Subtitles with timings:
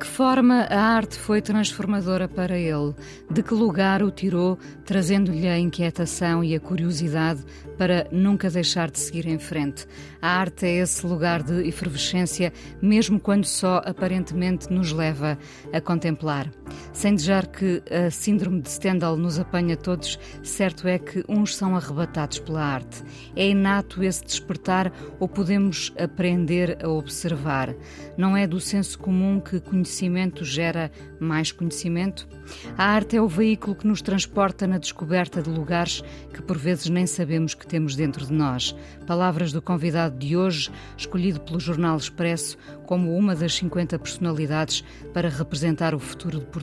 [0.00, 2.94] Que forma a arte foi transformadora para ele?
[3.30, 7.44] De que lugar o tirou, trazendo-lhe a inquietação e a curiosidade
[7.76, 9.86] para nunca deixar de seguir em frente?
[10.22, 12.50] A arte é esse lugar de efervescência,
[12.80, 15.36] mesmo quando só aparentemente nos leva
[15.70, 16.50] a contemplar.
[16.92, 21.56] Sem desejar que a síndrome de Stendhal nos apanhe a todos, certo é que uns
[21.56, 23.02] são arrebatados pela arte.
[23.34, 27.74] É inato esse despertar ou podemos aprender a observar?
[28.16, 32.28] Não é do senso comum que conhecimento gera mais conhecimento?
[32.76, 36.88] A arte é o veículo que nos transporta na descoberta de lugares que por vezes
[36.88, 38.74] nem sabemos que temos dentro de nós.
[39.06, 45.28] Palavras do convidado de hoje, escolhido pelo Jornal Expresso como uma das 50 personalidades para
[45.28, 46.59] representar o futuro de Portugal.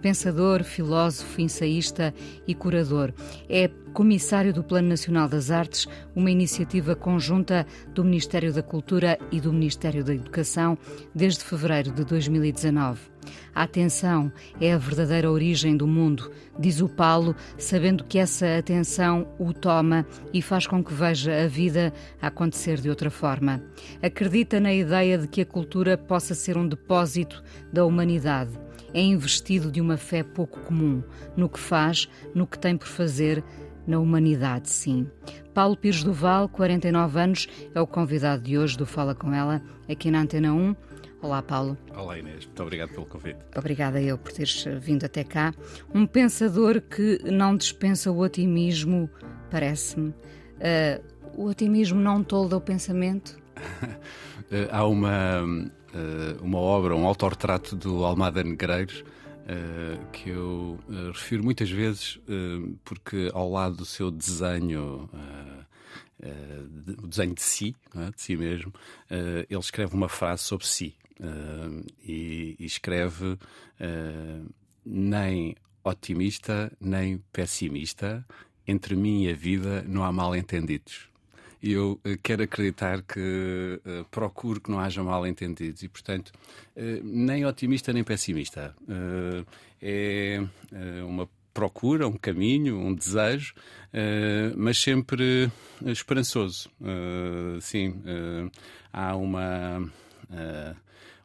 [0.00, 2.14] Pensador, filósofo, ensaísta
[2.46, 3.12] e curador.
[3.48, 9.40] É comissário do Plano Nacional das Artes, uma iniciativa conjunta do Ministério da Cultura e
[9.40, 10.78] do Ministério da Educação
[11.14, 13.12] desde fevereiro de 2019.
[13.54, 19.28] A atenção é a verdadeira origem do mundo, diz o Paulo, sabendo que essa atenção
[19.38, 23.62] o toma e faz com que veja a vida acontecer de outra forma.
[24.02, 28.61] Acredita na ideia de que a cultura possa ser um depósito da humanidade.
[28.94, 31.02] É investido de uma fé pouco comum
[31.36, 33.42] no que faz, no que tem por fazer,
[33.86, 35.08] na humanidade, sim.
[35.54, 40.10] Paulo Pires Duval, 49 anos, é o convidado de hoje do Fala Com Ela, aqui
[40.10, 40.76] na Antena 1.
[41.20, 41.78] Olá, Paulo.
[41.96, 42.44] Olá, Inês.
[42.46, 43.38] Muito obrigado pelo convite.
[43.56, 45.54] Obrigada eu por teres vindo até cá.
[45.94, 49.08] Um pensador que não dispensa o otimismo,
[49.50, 50.08] parece-me.
[50.08, 51.02] Uh,
[51.36, 53.38] o otimismo não tolda o pensamento?
[53.56, 55.70] uh, há uma,
[56.40, 59.04] uma obra, um autorretrato do Almada Negreiros,
[60.12, 60.78] que eu
[61.12, 62.20] refiro muitas vezes
[62.84, 65.08] porque ao lado do seu desenho
[67.02, 68.10] o desenho de si, é?
[68.10, 68.72] de si mesmo,
[69.10, 70.94] ele escreve uma frase sobre si
[72.02, 73.36] e, e, escreve
[74.84, 78.24] nem otimista nem pessimista,
[78.66, 81.11] entre mim e a vida não há mal entendidos.
[81.62, 86.32] E eu quero acreditar que uh, procuro que não haja mal entendidos e, portanto,
[86.76, 88.74] uh, nem otimista nem pessimista.
[88.82, 89.46] Uh,
[89.80, 90.40] é
[91.06, 93.52] uma procura, um caminho, um desejo,
[94.56, 95.50] mas sempre
[95.84, 96.70] esperançoso.
[97.60, 98.00] Sim,
[98.92, 99.92] há uma,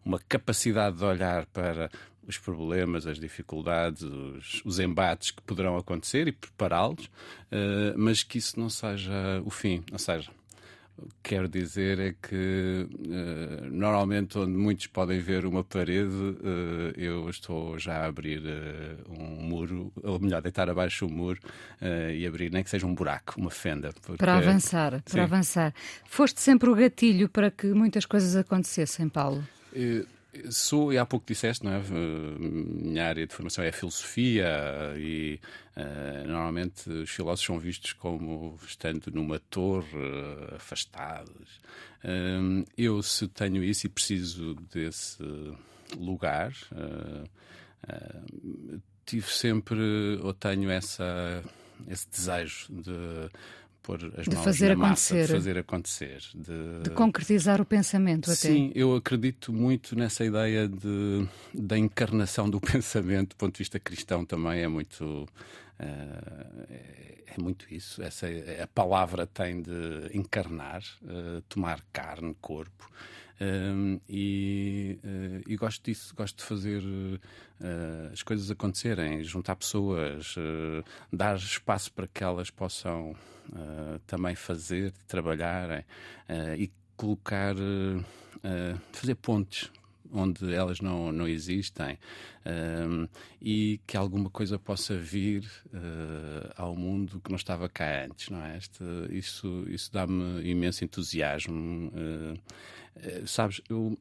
[0.03, 1.91] uma capacidade de olhar para
[2.27, 7.09] os problemas, as dificuldades, os, os embates que poderão acontecer e prepará-los,
[7.95, 9.83] mas que isso não seja o fim.
[9.91, 10.29] Ou seja,
[11.21, 17.77] quero dizer é que uh, normalmente onde muitos podem ver uma parede, uh, eu estou
[17.77, 21.39] já a abrir uh, um muro, ou melhor, deitar abaixo o um muro
[22.13, 23.91] e abrir, nem que seja um buraco, uma fenda.
[24.01, 24.17] Porque...
[24.17, 25.19] Para avançar, para Sim.
[25.19, 25.73] avançar.
[26.05, 29.43] Foste sempre o gatilho para que muitas coisas acontecessem, Paulo?
[30.49, 31.81] Sou, e há pouco disseste, não é?
[31.89, 34.47] Minha área de formação é a filosofia
[34.97, 35.39] e
[35.75, 41.59] uh, normalmente os filósofos são vistos como estando numa torre, uh, afastados.
[42.03, 45.23] Uh, eu, se tenho isso e preciso desse
[45.95, 46.53] lugar,
[49.05, 51.43] tive sempre, ou tenho essa,
[51.87, 53.29] esse desejo de
[53.87, 55.13] pôr as de mãos fazer na acontecer.
[55.13, 56.21] massa, de fazer acontecer.
[56.35, 56.83] De...
[56.83, 58.35] de concretizar o pensamento até.
[58.35, 63.79] Sim, eu acredito muito nessa ideia de, da encarnação do pensamento, do ponto de vista
[63.79, 65.05] cristão também é muito...
[65.79, 68.01] Uh, é, é, muito isso.
[68.01, 68.27] Essa,
[68.61, 72.91] a palavra tem de encarnar, uh, tomar carne, corpo.
[73.39, 80.35] Um, e, uh, e, gosto disso, gosto de fazer uh, as coisas acontecerem, juntar pessoas,
[80.37, 83.15] uh, dar espaço para que elas possam
[84.05, 85.85] também fazer, trabalharem
[86.57, 87.55] e colocar,
[88.91, 89.71] fazer pontes
[90.11, 91.97] onde elas não, não existem
[92.45, 93.07] um,
[93.41, 98.43] e que alguma coisa possa vir uh, ao mundo que não estava cá antes, não
[98.43, 98.57] é?
[98.57, 101.87] Este, isso isso dá-me imenso entusiasmo.
[101.89, 102.39] Uh,
[103.25, 103.97] sabes, eu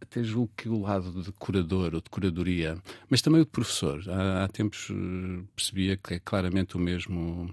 [0.00, 2.78] até julgo que o lado de curador ou de curadoria,
[3.08, 4.88] mas também o de professor, há, há tempos
[5.54, 7.52] percebia que é claramente o mesmo,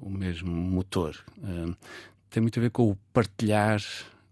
[0.00, 1.16] o mesmo motor.
[2.30, 3.80] tem muito a ver com o partilhar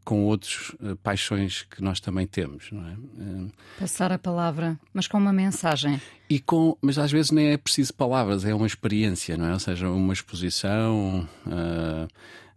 [0.09, 2.93] com outros uh, paixões que nós também temos, não é?
[2.95, 6.01] Uh, Passar a palavra, mas com uma mensagem.
[6.31, 9.53] E com, mas às vezes nem é preciso palavras, é uma experiência, não é?
[9.53, 11.29] Ou seja, uma exposição.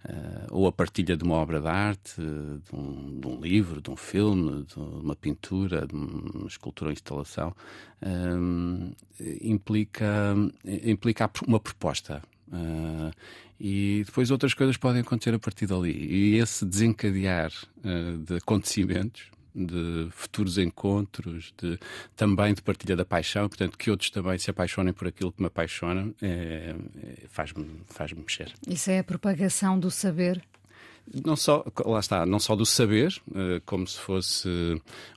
[0.04, 3.92] Uh, ou a partilha de uma obra de arte, de um, de um, livro, de
[3.92, 7.56] um filme, de uma pintura, de uma escultura ou instalação,
[8.02, 8.96] uh,
[9.42, 12.22] implica, implica uma proposta.
[12.48, 13.12] Uh,
[13.60, 15.92] e depois outras coisas podem acontecer a partir dali.
[15.92, 17.52] E esse desencadear
[18.26, 21.80] de acontecimentos de futuros encontros, de,
[22.16, 25.48] também de partilha da paixão, portanto, que outros também se apaixonem por aquilo que me
[25.48, 28.54] apaixona, é, é, faz-me faz mexer.
[28.68, 30.42] Isso é a propagação do saber
[31.26, 34.48] não só, lá está, não só do saber, eh, como se fosse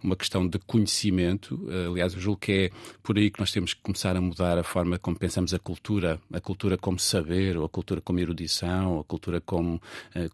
[0.03, 1.61] uma questão de conhecimento.
[1.71, 2.71] Eh, aliás, eu julgo que é
[3.03, 6.21] por aí que nós temos que começar a mudar a forma como pensamos a cultura,
[6.33, 9.81] a cultura como saber, ou a cultura como erudição, ou a cultura como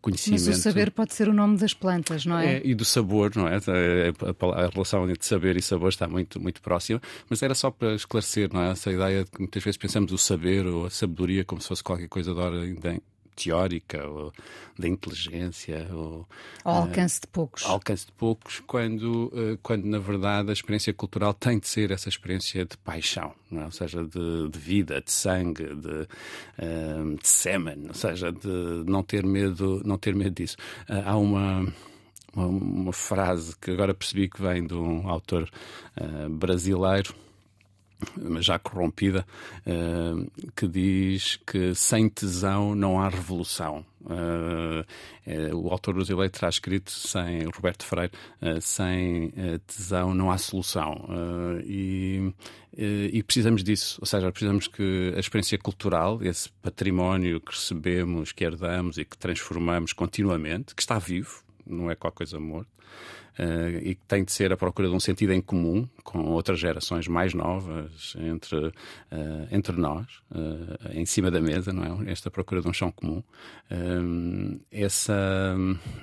[0.01, 0.47] conhecimento.
[0.47, 2.57] Mas o saber pode ser o nome das plantas, não é?
[2.57, 3.57] é e do sabor, não é?
[3.57, 8.51] A, relação entre saber e sabor está muito, muito próxima, mas era só para esclarecer,
[8.53, 8.71] não é?
[8.71, 11.83] Essa ideia de que muitas vezes pensamos o saber ou a sabedoria como se fosse
[11.83, 13.01] qualquer coisa de ordem
[13.43, 14.33] teórica ou
[14.79, 16.27] da inteligência ou
[16.65, 20.93] ao alcance de poucos ao alcance de poucos quando uh, quando na verdade a experiência
[20.93, 23.65] cultural tem de ser essa experiência de paixão é?
[23.65, 26.07] ou seja de, de, vida de sangue de,
[26.59, 30.57] uh, de semen ou seja de não ter medo não ter medo disso
[30.89, 31.67] uh, há uma
[32.33, 35.51] uma, frase que agora percebi que vem de um autor
[36.31, 37.30] brasileiro mas
[38.41, 39.27] já corrompida,
[39.67, 43.85] uh, que diz que sem tesão não há revolução.
[44.03, 44.85] Uh,
[45.27, 48.13] é, o autor brasileiro terá escrito, sem Roberto Freire,
[48.61, 49.33] sem
[49.67, 51.07] tesão não há solução.
[51.65, 52.33] E,
[52.77, 58.43] e, precisamos disso, ou seja, precisamos que a experiência cultural, esse património que recebemos, que
[58.43, 62.71] herdamos e que transformamos continuamente, que está vivo, não é qualquer coisa morta,
[63.41, 66.61] uh, e que tem de ser a procura de um sentido em comum com outras
[66.61, 68.73] gerações mais novas entre, uh,
[69.51, 72.11] entre nós, uh, em cima da mesa, não é?
[72.11, 73.23] Esta procura de um chão comum.
[74.71, 75.57] essa,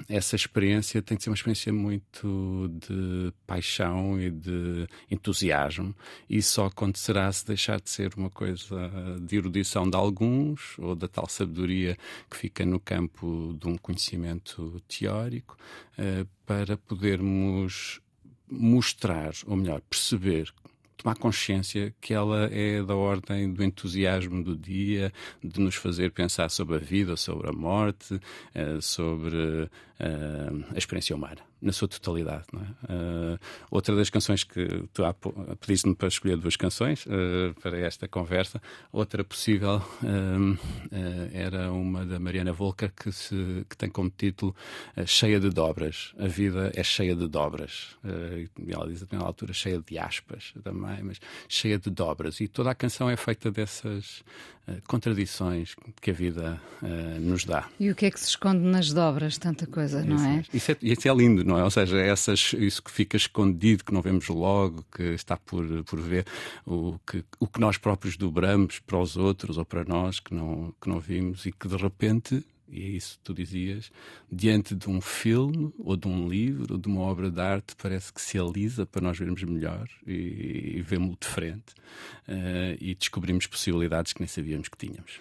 [0.09, 5.95] essa experiência tem de ser uma experiência muito de paixão e de entusiasmo,
[6.29, 8.91] e só acontecerá se deixar de ser uma coisa
[9.21, 11.97] de erudição de alguns ou da tal sabedoria
[12.29, 15.57] que fica no campo de um conhecimento teórico
[16.45, 17.99] para podermos
[18.49, 20.53] mostrar, ou melhor, perceber
[20.97, 25.13] tomar consciência que ela é da ordem do entusiasmo do dia,
[25.43, 28.19] de nos fazer pensar sobre a vida, sobre a morte,
[28.53, 32.45] eh, sobre eh, a experiência humana na sua totalidade.
[32.53, 32.93] É?
[32.93, 33.39] Uh,
[33.71, 35.03] outra das canções que tu
[35.59, 38.61] pediste-me para escolher duas canções uh, para esta conversa,
[38.91, 40.57] outra possível uh,
[41.33, 44.55] era uma da Mariana Volker que, se, que tem como título
[45.05, 46.13] Cheia de Dobras.
[46.19, 47.95] A vida é cheia de dobras.
[48.03, 52.39] e ela diz até na altura cheia de aspas também, mas cheia de dobras.
[52.39, 54.23] E toda a canção é feita dessas
[54.87, 56.61] contradições que a vida
[57.19, 57.67] nos dá.
[57.79, 59.37] E o que é que se esconde nas dobras?
[59.37, 60.43] Tanta coisa, não é?
[60.53, 61.63] Isso é, isso é lindo não é?
[61.63, 65.99] Ou seja, essas, isso que fica escondido, que não vemos logo, que está por, por
[65.99, 66.25] ver,
[66.65, 70.73] o que, o que nós próprios dobramos para os outros ou para nós que não,
[70.81, 73.89] que não vimos e que de repente e é isso que tu dizias,
[74.29, 78.11] diante de um filme, ou de um livro, ou de uma obra de arte, parece
[78.11, 81.73] que se alisa para nós vermos melhor e, e vemos-lo de frente
[82.27, 85.19] uh, e descobrimos possibilidades que nem sabíamos que tínhamos.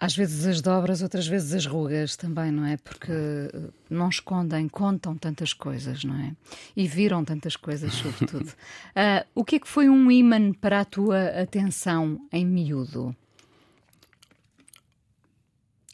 [0.00, 2.76] Às vezes as dobras, outras vezes as rugas também, não é?
[2.76, 6.36] Porque eh, não escondem, contam tantas coisas, não é?
[6.76, 8.48] E viram tantas coisas, sobretudo.
[8.48, 13.14] uh, o que é que foi um imã para a tua atenção em miúdo?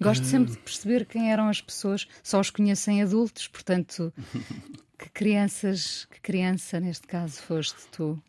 [0.01, 4.13] Gosto sempre de perceber quem eram as pessoas, só os conhecem adultos, portanto,
[4.99, 8.23] que crianças, que criança neste caso foste tu?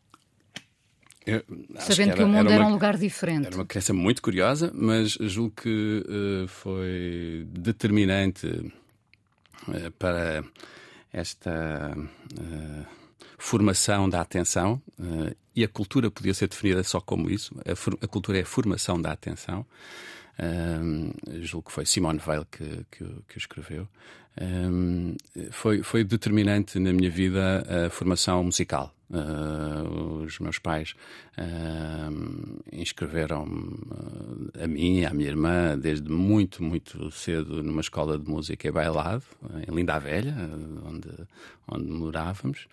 [1.25, 1.43] Eu,
[1.79, 3.47] Sabendo que, era, que, o mundo era, era, um lugar diferente.
[3.47, 10.43] Era uma criança muito curiosa, mas julgo que uh, foi determinante uh, para
[11.11, 12.85] esta uh,
[13.37, 14.79] formação da atenção.
[15.55, 17.55] e a cultura podia ser definida só como isso.
[17.65, 19.65] A, a cultura é a formação da atenção.
[21.41, 23.87] julgo que foi Simone Weil que, que, que o escreveu.
[24.41, 25.15] Um,
[25.51, 28.93] foi, foi determinante na minha vida a formação musical.
[29.07, 30.95] Uh, os meus pais
[31.37, 38.17] uh, inscreveram uh, a mim e à minha irmã desde muito, muito cedo numa escola
[38.17, 39.23] de música e bailado,
[39.67, 40.35] em Linda a Velha,
[40.83, 41.09] onde,
[41.67, 42.67] onde morávamos.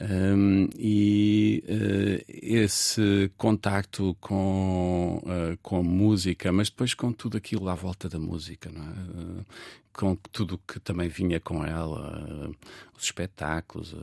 [0.00, 7.74] Um, e uh, esse contacto com, uh, com música, mas depois com tudo aquilo à
[7.74, 8.72] volta da música, é?
[8.78, 9.44] uh,
[9.92, 12.50] com tudo que também vinha com ela,
[12.96, 13.94] os espetáculos,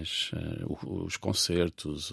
[0.00, 0.30] as,
[0.82, 2.12] os concertos,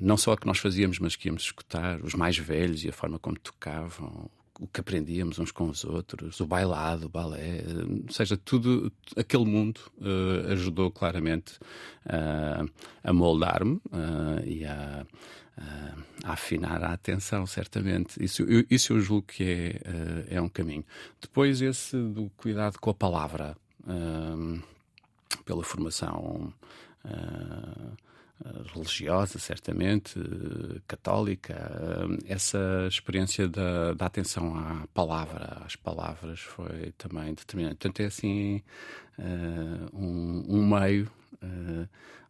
[0.00, 2.92] não só a que nós fazíamos, mas que íamos escutar, os mais velhos e a
[2.92, 4.30] forma como tocavam,
[4.60, 7.64] o que aprendíamos uns com os outros, o bailado, o balé,
[8.06, 11.54] ou seja, tudo aquele mundo uh, ajudou claramente
[12.06, 12.70] uh,
[13.02, 15.06] a moldar-me uh, e a,
[15.56, 18.22] a, afinar a atenção, certamente.
[18.22, 19.44] Isso, eu, isso eu julgo que
[20.28, 20.84] é, é um caminho.
[21.20, 23.56] Depois, esse do cuidado com a palavra,
[25.44, 26.52] pela formação.
[27.04, 27.96] Uh,
[28.74, 30.14] religiosa, certamente,
[30.86, 31.70] católica,
[32.26, 37.76] essa experiência da, da, atenção à palavra, às palavras, foi também determinante.
[37.76, 38.62] Portanto, é assim
[39.92, 41.10] um, um, meio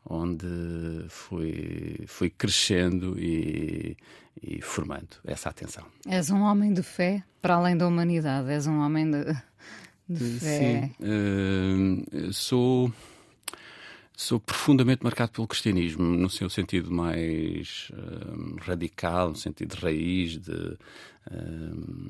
[0.05, 3.97] onde fui, fui crescendo e,
[4.43, 5.85] e formando essa atenção.
[6.07, 9.25] És um homem de fé para além da humanidade, és um homem de,
[10.09, 10.91] de fé.
[10.99, 12.93] Sim, uh, sou
[14.17, 20.39] sou profundamente marcado pelo cristianismo, no seu sentido mais um, radical, no sentido de raiz,
[20.39, 20.79] de,
[21.31, 22.09] um,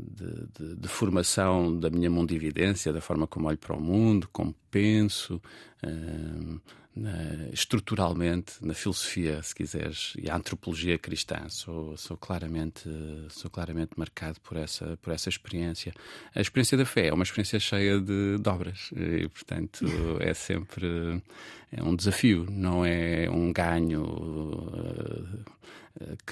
[0.00, 4.54] de, de, de, formação da minha mundividência, da forma como olho para o mundo, como
[4.70, 5.40] penso,
[5.84, 6.58] um,
[6.98, 11.48] na, estruturalmente na filosofia, se quiseres, e a antropologia cristã.
[11.48, 12.88] Sou, sou, claramente,
[13.30, 15.92] sou claramente marcado por essa, por essa experiência.
[16.34, 19.84] A experiência da fé é uma experiência cheia de dobras e, portanto,
[20.20, 21.22] é sempre
[21.70, 24.04] é um desafio, não é um ganho.
[24.04, 25.58] Uh,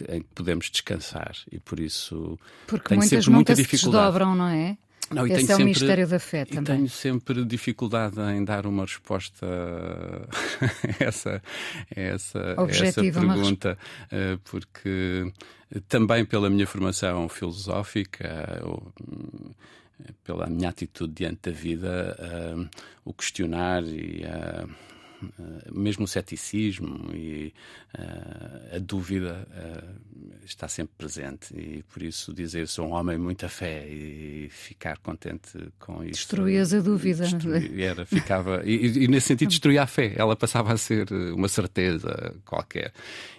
[0.08, 4.04] em que podemos descansar e por isso Porque tenho muitas sempre muita se dificuldade.
[4.04, 4.78] desdobram, não é?
[5.10, 6.64] Não, Esse é sempre, o mistério da fé também.
[6.64, 9.46] tenho sempre dificuldade em dar uma resposta
[11.00, 11.42] a essa,
[11.96, 13.78] a essa, essa pergunta,
[14.10, 15.32] eh, porque
[15.88, 18.60] também pela minha formação filosófica,
[20.24, 22.68] pela minha atitude diante da vida, eh,
[23.04, 24.66] o questionar e a eh,
[25.72, 27.52] mesmo o ceticismo e
[27.98, 31.54] uh, a dúvida uh, está sempre presente.
[31.54, 36.72] E por isso dizer sou um homem muita fé e ficar contente com isso destruías
[36.74, 37.26] a dúvida.
[37.82, 40.14] era ficava e, e, nesse sentido destruía a fé.
[40.16, 42.92] Ela passava a ser uma certeza qualquer.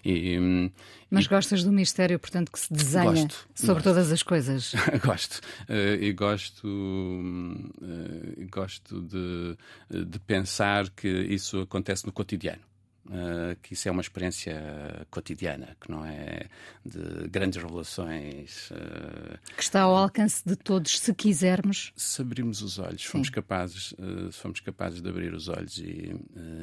[0.04, 0.72] E,
[1.10, 1.30] mas e...
[1.30, 3.84] gostas do mistério, portanto, que se desenha gosto, sobre gosto.
[3.84, 4.74] todas as coisas?
[5.04, 5.40] gosto.
[5.70, 9.58] Uh, e gosto, uh, gosto de,
[9.90, 12.62] de pensar que isso acontece no cotidiano.
[13.08, 16.48] Uh, que isso é uma experiência cotidiana, que não é
[16.86, 18.70] de grandes revelações.
[18.70, 21.94] Uh, que está ao alcance de todos, se quisermos.
[21.96, 23.10] Se abrirmos os olhos, Sim.
[23.10, 26.16] fomos capazes, uh, fomos capazes de abrir os olhos e,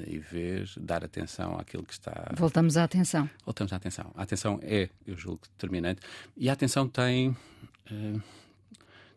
[0.06, 2.32] e, ver, dar atenção àquilo que está.
[2.36, 3.28] Voltamos à atenção.
[3.44, 4.12] Voltamos à atenção.
[4.14, 6.02] A atenção é, eu julgo, determinante.
[6.36, 7.34] E a atenção tem.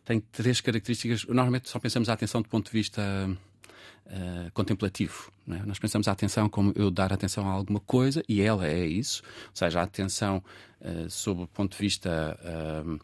[0.06, 1.26] tem três características.
[1.26, 3.38] Normalmente só pensamos a atenção do ponto de vista
[4.08, 5.32] uh, contemplativo.
[5.50, 5.66] É?
[5.66, 9.22] Nós pensamos a atenção como eu dar atenção a alguma coisa e ela é isso,
[9.46, 10.44] ou seja, a atenção
[10.82, 13.00] uh, sob o ponto de vista uh,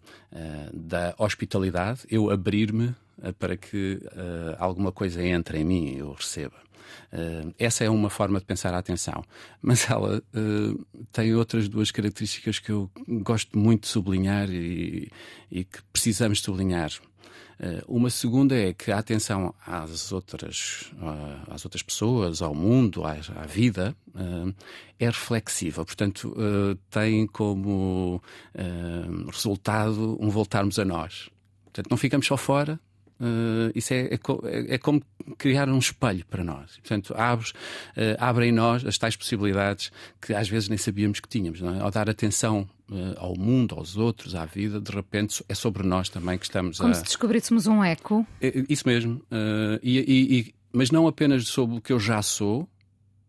[0.74, 2.95] da hospitalidade, eu abrir-me
[3.38, 4.01] para que
[4.57, 6.63] alguma coisa entre em mim, eu receba.
[7.12, 9.24] Uh, essa é uma forma de pensar a atenção,
[9.62, 15.12] mas ela uh, tem outras duas características que eu gosto muito de sublinhar e,
[15.51, 16.91] e que precisamos sublinhar.
[17.60, 23.03] Eh, uma segunda é que a atenção às outras, eh, às outras pessoas, ao mundo,
[23.05, 24.53] à, à vida, eh,
[25.00, 25.86] é reflexiva.
[25.86, 26.36] Portanto,
[26.89, 28.22] tem como
[29.31, 31.29] resultado um voltarmos a nós.
[31.65, 32.79] Portanto, não ficamos só fora,
[33.23, 34.19] Uh, isso é, é,
[34.73, 35.01] é, como
[35.37, 36.75] criar um espelho para nós.
[36.77, 41.29] Portanto, abre, uh, abre em nós as tais possibilidades que às vezes nem sabíamos que
[41.29, 41.61] tínhamos.
[41.61, 41.79] É?
[41.79, 46.09] Ao dar atenção uh, ao mundo, aos outros, à vida, de repente é sobre nós
[46.09, 46.91] também que estamos como a.
[46.91, 48.27] Como se descobríssemos um eco.
[48.41, 49.21] É, isso mesmo.
[49.81, 52.67] E, e, e, mas não apenas sobre o que eu já sou,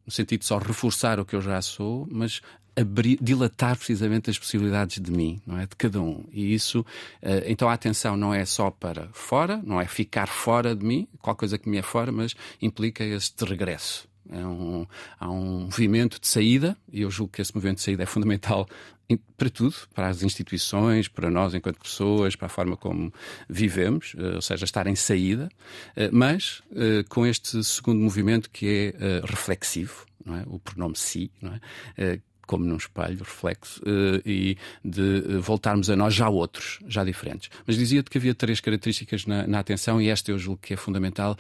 [0.05, 2.43] no sentido de só reforçar o que eu já sou, mas
[2.77, 5.67] abrir, dilatar precisamente as possibilidades de mim, não é?
[5.67, 6.25] De cada um.
[6.33, 6.85] E isso,
[7.23, 11.09] eh, então a atenção não é só para fora, não é ficar fora de mim,
[11.21, 14.09] qualquer coisa que me é fora, mas implica este regresso.
[14.31, 14.87] É um,
[15.21, 18.67] há um movimento de saída, e eu julgo que esse movimento de saída é fundamental
[19.37, 23.13] para tudo, para as instituições, para nós enquanto pessoas, para a forma como
[23.49, 25.49] vivemos, eh, ou seja, estar em saída,
[25.95, 26.63] eh, mas
[27.09, 30.43] com este segundo movimento que é reflexivo, é?
[30.47, 31.31] o pronome si,
[31.99, 32.19] é?
[32.47, 37.51] Como num espelho, reflexo, uh, e de voltarmos a nós já outros, já diferentes.
[37.67, 40.77] Mas dizia-te que havia três características na, na, atenção e esta eu julgo que é
[40.77, 41.37] fundamental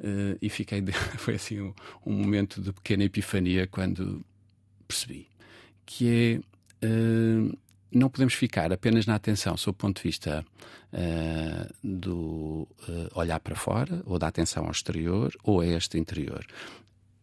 [0.00, 1.74] uh, e fiquei de, foi assim um,
[2.06, 4.24] um, momento de pequena epifania quando
[4.86, 5.28] percebi
[5.86, 6.42] que
[6.82, 7.58] é uh,
[7.94, 10.44] não podemos ficar apenas na atenção sob o ponto de vista
[10.92, 16.44] uh, do uh, olhar para fora, ou da atenção ao exterior, ou a este interior.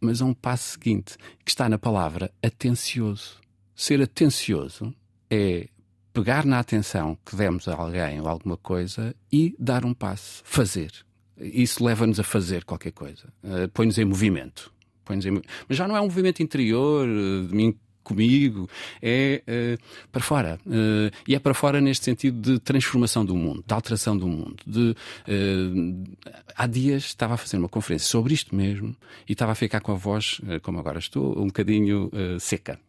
[0.02, 1.16] Mas há um passo seguinte,
[1.46, 3.40] que está na palavra atencioso.
[3.76, 4.94] Ser atencioso
[5.30, 5.68] é
[6.12, 10.92] pegar na atenção que demos a alguém ou alguma coisa e dar um passo, fazer.
[11.38, 14.74] Isso leva-nos a fazer qualquer coisa, uh, põe-nos em movimento.
[15.06, 15.42] Põe em...
[15.68, 18.70] Mas já não é um movimento interior de mim comigo,
[19.02, 20.60] é uh, para fora.
[20.66, 24.58] Uh, e é para fora neste sentido de transformação do mundo, de alteração do mundo.
[24.66, 26.04] De, uh,
[26.56, 28.96] há dias estava a fazer uma conferência sobre isto mesmo
[29.28, 32.80] e estava a ficar com a voz, como agora estou, um bocadinho seca,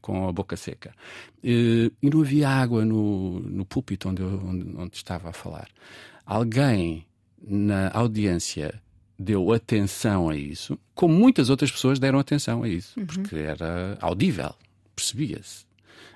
[0.00, 0.94] com a boca seca.
[1.42, 5.68] e não havia água no, no púlpito onde, eu, onde, onde estava a falar.
[6.26, 7.06] Alguém
[7.46, 8.80] na audiência
[9.18, 13.06] deu atenção a isso, como muitas outras pessoas deram atenção a isso, uhum.
[13.06, 14.54] porque era audível,
[14.94, 15.66] percebia-se.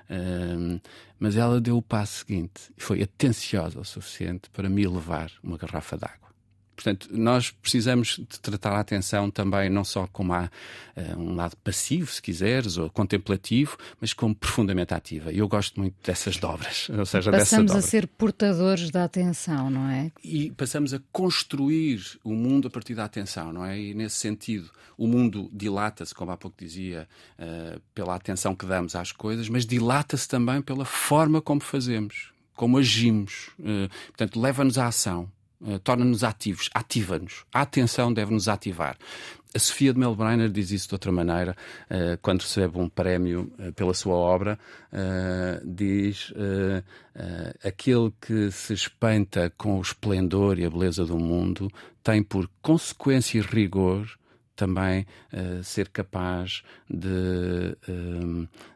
[0.09, 0.79] Um,
[1.19, 5.57] mas ela deu o passo seguinte e foi atenciosa o suficiente para me levar uma
[5.57, 6.32] garrafa d'água.
[6.75, 10.49] Portanto, nós precisamos de tratar a atenção também não só como há,
[10.97, 15.31] uh, um lado passivo, se quiseres, ou contemplativo, mas como profundamente ativa.
[15.31, 19.89] E eu gosto muito dessas dobras, ou seja, passamos a ser portadores da atenção, não
[19.89, 20.11] é?
[20.23, 23.79] E passamos a construir o mundo a partir da atenção, não é?
[23.79, 27.07] E nesse sentido, o mundo dilata-se, como há pouco dizia,
[27.39, 32.77] uh, pela atenção que damos às coisas, mas dilata-se também pela forma como fazemos, como
[32.77, 33.49] agimos.
[33.59, 35.29] Uh, portanto, leva-nos à ação.
[35.65, 37.45] Eh, torna-nos ativos, ativa-nos.
[37.53, 38.97] A atenção deve-nos ativar.
[39.55, 41.55] A Sofia de Melbrenner diz isso de outra maneira,
[41.85, 44.57] uh, quando recebe um prémio uh, pela sua obra,
[45.63, 46.33] diz
[47.63, 53.37] aquele que se espanta com o esplendor e a beleza do mundo tem por consequência
[53.37, 54.07] e rigor
[54.55, 55.05] também
[55.63, 57.77] ser capaz de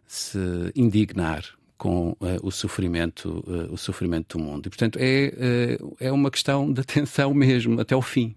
[0.05, 0.39] se
[0.75, 4.65] indignar com uh, o, sofrimento, uh, o sofrimento do mundo.
[4.65, 8.35] E, portanto, é, uh, é uma questão de atenção mesmo, até o fim.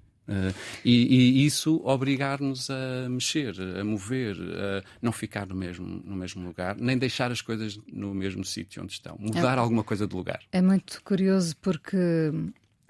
[0.84, 6.46] E, e, isso obrigar-nos a mexer, a mover, a não ficar no mesmo, no mesmo
[6.46, 10.14] lugar, nem deixar as coisas no mesmo sítio onde estão, mudar é, alguma coisa de
[10.14, 10.38] lugar.
[10.52, 12.32] É muito curioso porque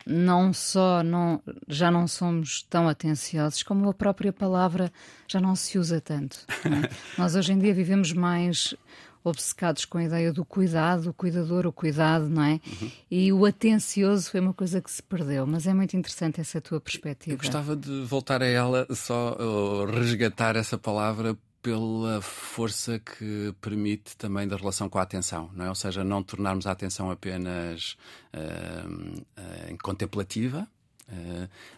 [0.07, 4.93] não só não, já não somos tão atenciosos, como a própria palavra
[5.27, 6.45] já não se usa tanto.
[6.49, 6.91] É?
[7.17, 8.75] Nós hoje em dia vivemos mais
[9.23, 12.61] obcecados com a ideia do cuidado, o cuidador, o cuidado, não é?
[12.81, 12.91] Uhum.
[13.11, 16.81] E o atencioso foi uma coisa que se perdeu, mas é muito interessante essa tua
[16.81, 17.35] perspectiva.
[17.35, 19.37] Eu gostava de voltar a ela, só
[19.87, 25.69] resgatar essa palavra pela força que permite também da relação com a atenção, não é?
[25.69, 27.97] Ou seja, não tornarmos a atenção apenas
[28.35, 30.67] uh, uh, contemplativa,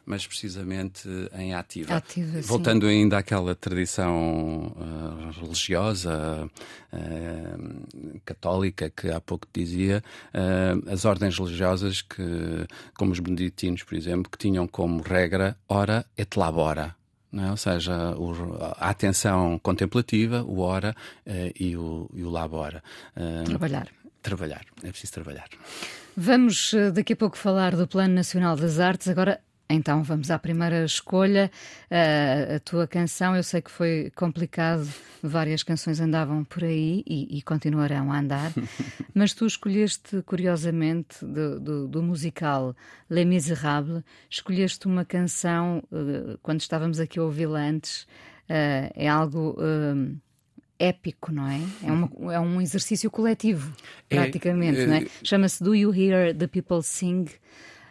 [0.05, 1.95] mas precisamente em ativa.
[1.95, 2.93] ativa Voltando sim.
[2.93, 6.51] ainda àquela tradição uh, religiosa
[6.93, 10.03] uh, católica que há pouco dizia,
[10.91, 12.23] as ordens religiosas que,
[12.97, 16.95] como os beneditinos, por exemplo, que tinham como regra ora et labora.
[17.35, 17.51] É?
[17.51, 18.33] Ou seja, o,
[18.77, 20.95] a atenção contemplativa, o ora
[21.59, 22.83] e, o, e o labora.
[23.45, 23.89] Trabalhar.
[24.23, 25.49] Trabalhar, é preciso trabalhar.
[26.17, 29.09] Vamos eh, daqui a pouco falar do Plano Nacional das Artes.
[29.09, 31.51] Agora, então, vamos à primeira escolha.
[31.91, 34.87] Uh, a tua canção, eu sei que foi complicado,
[35.23, 38.53] várias canções andavam por aí e, e continuarão a andar,
[39.15, 42.77] mas tu escolheste, curiosamente, do, do, do, musical
[43.09, 48.03] Les Miserables, escolheste uma canção, uh, quando estávamos aqui a ouvi-la antes,
[48.51, 49.57] uh, é algo
[50.83, 51.61] épico, não é?
[51.85, 53.73] É, uma, é um exercício coletivo,
[54.11, 55.07] é, praticamente, é, é, não é?
[55.23, 57.27] Chama-se Do You Hear the People Sing?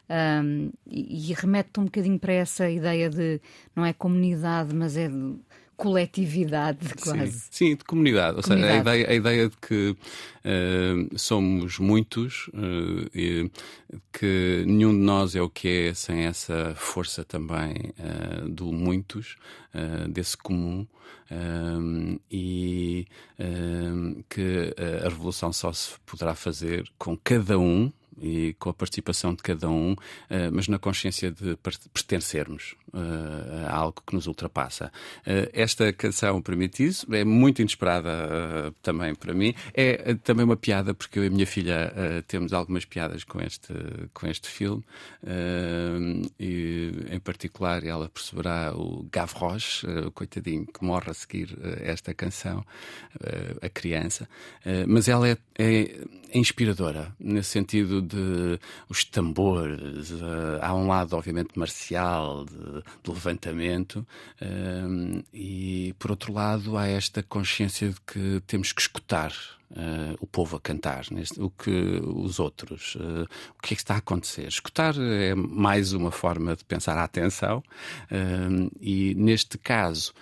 [0.09, 3.39] Um, e, e remete um bocadinho para essa ideia de
[3.73, 5.35] não é comunidade, mas é de
[5.81, 7.31] coletividade quase.
[7.31, 8.37] Sim, sim de comunidade.
[8.37, 8.73] Ou comunidade.
[8.73, 13.49] seja, a ideia, a ideia de que uh, somos muitos, uh, e
[14.13, 19.37] que nenhum de nós é o que é sem essa força também uh, do muitos,
[20.09, 20.85] desse comum.
[22.29, 23.07] e
[24.29, 29.41] que a revolução só se poderá fazer com cada um e com a participação de
[29.41, 29.95] cada um,
[30.51, 31.57] mas na consciência de
[31.93, 32.75] pertencermos
[33.67, 34.91] a algo que nos ultrapassa.
[35.53, 39.53] esta canção permite isso, é muito inesperada também para mim.
[39.73, 41.93] É também uma piada, porque eu e a minha filha
[42.27, 43.73] temos algumas piadas com este,
[44.13, 44.83] com este filme,
[46.39, 52.65] e em particular ela perceberá o Gavroche, o coitadinho que morre a seguir esta canção,
[53.61, 54.27] a criança,
[54.87, 58.59] mas ela é, é inspiradora, nesse sentido de
[58.89, 60.11] os tambores,
[60.61, 64.05] há um lado obviamente marcial, de, de levantamento,
[64.41, 69.33] uh, e por outro lado há esta consciência de que temos que escutar
[69.71, 71.71] Uh, o povo a cantar, neste, o que
[72.03, 73.23] os outros, uh,
[73.57, 74.45] o que é que está a acontecer.
[74.45, 77.63] Escutar é mais uma forma de pensar a atenção,
[78.11, 80.13] uh, e neste caso,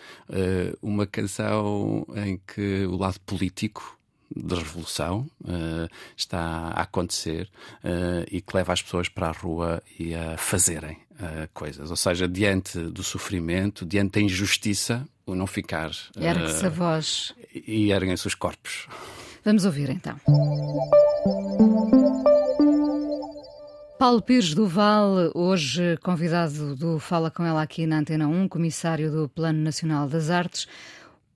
[0.83, 3.98] uma canção em que o lado político
[4.35, 7.49] de revolução uh, está a acontecer
[7.83, 11.89] uh, e que leva as pessoas para a rua e a fazerem uh, coisas.
[11.89, 15.91] Ou seja, diante do sofrimento, diante da injustiça, o não ficar.
[16.15, 17.33] Ergue-se a voz.
[17.53, 18.87] E erguem-se os corpos.
[19.43, 20.19] Vamos ouvir então.
[23.97, 29.11] Paulo Pires do Val, hoje convidado do Fala Com Ela aqui na Antena 1, comissário
[29.11, 30.67] do Plano Nacional das Artes.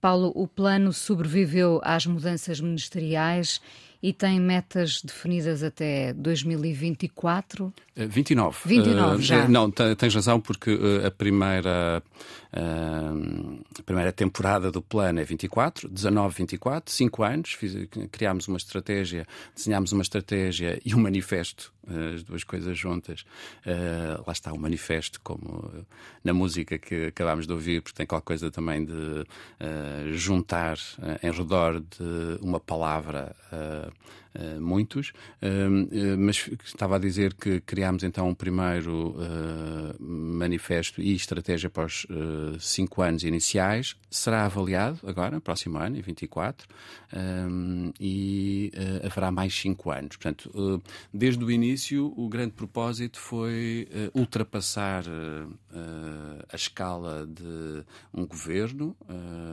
[0.03, 3.61] Paulo, o plano sobreviveu às mudanças ministeriais
[4.01, 7.73] e tem metas definidas até 2024?
[7.95, 8.57] 29.
[8.65, 9.47] 29 uh, já.
[9.47, 12.01] Não, tens razão, porque uh, a primeira,
[12.51, 17.53] uh, a primeira temporada do plano é 24, 19, 24, 5 anos.
[17.53, 21.71] Fiz, criámos uma estratégia, desenhámos uma estratégia e um manifesto,
[22.13, 23.25] as duas coisas juntas.
[24.25, 25.71] lá está o manifesto, como
[26.23, 29.23] na música que acabámos de ouvir, porque tem qualquer coisa também de
[30.13, 30.77] juntar
[31.21, 33.91] em redor de uma palavra uh,
[34.59, 35.09] muitos,
[35.41, 39.15] uh, mas estava a dizer que criámos então um primeiro
[39.99, 42.05] manifesto e estratégia para os
[42.59, 46.67] cinco anos iniciais, será avaliado agora, próximo ano, em 24,
[47.99, 48.71] e
[49.03, 50.15] haverá mais cinco anos.
[50.17, 50.81] Portanto,
[51.13, 55.03] desde o início, o grande propósito foi ultrapassar
[56.51, 58.95] a escala de um governo,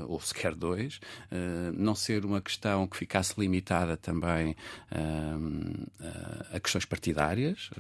[0.09, 1.01] ou sequer dois,
[1.75, 4.57] não ser uma questão que ficasse limitada também
[6.53, 7.71] a questões partidárias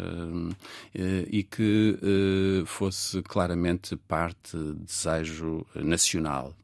[0.94, 6.54] e que eh, fosse claramente parte de desejo nacional.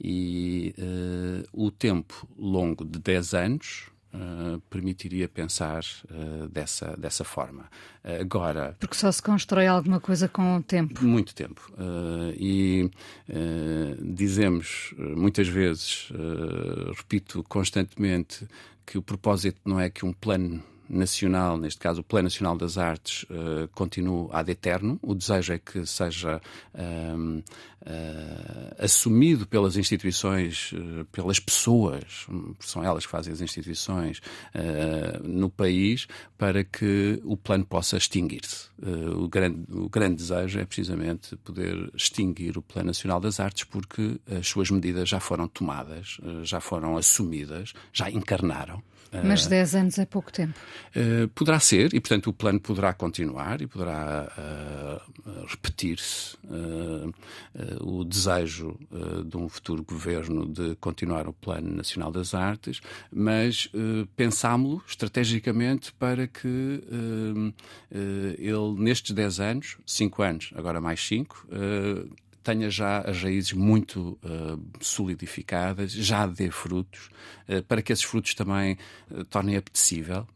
[0.00, 7.64] e eh, o tempo longo de 10 anos Uh, permitiria pensar uh, dessa, dessa forma.
[8.04, 8.76] Uh, agora.
[8.78, 11.04] Porque só se constrói alguma coisa com o tempo.
[11.04, 11.72] Muito tempo.
[12.38, 12.88] e
[14.00, 16.12] dizemos muitas vezes,
[16.96, 18.46] repito constantemente,
[18.86, 22.78] que o propósito não é que um plano nacional, neste caso o Plano Nacional das
[22.78, 24.98] Artes, uh, continue ad eterno.
[25.02, 26.40] O desejo é que seja
[26.74, 27.42] uh, uh,
[28.78, 32.26] assumido pelas instituições, uh, pelas pessoas,
[32.60, 34.20] são elas que fazem as instituições
[35.22, 38.68] no país, para que o plano possa extinguir-se.
[39.16, 44.20] o, grande, o grande desejo é precisamente poder extinguir o Plano Nacional das Artes, porque
[44.30, 48.82] as suas medidas já foram tomadas, já foram assumidas, já encarnaram.
[49.22, 50.58] Mas 10 anos é pouco tempo.
[50.94, 57.12] Uh, poderá ser, e portanto o plano poderá continuar e poderá uh, repetir-se uh,
[57.80, 58.78] o desejo
[59.26, 62.80] de um futuro governo de continuar o Plano Nacional das Artes,
[63.12, 63.70] mas
[64.16, 66.82] pensámo-lo estrategicamente para que
[67.90, 71.46] ele, nestes 10 anos, 5 anos, agora mais 5,
[72.44, 77.08] tenha já as raízes muito uh, solidificadas, já dê frutos,
[77.48, 78.76] uh, para que esses frutos também
[79.10, 80.28] uh, tornem apetecível.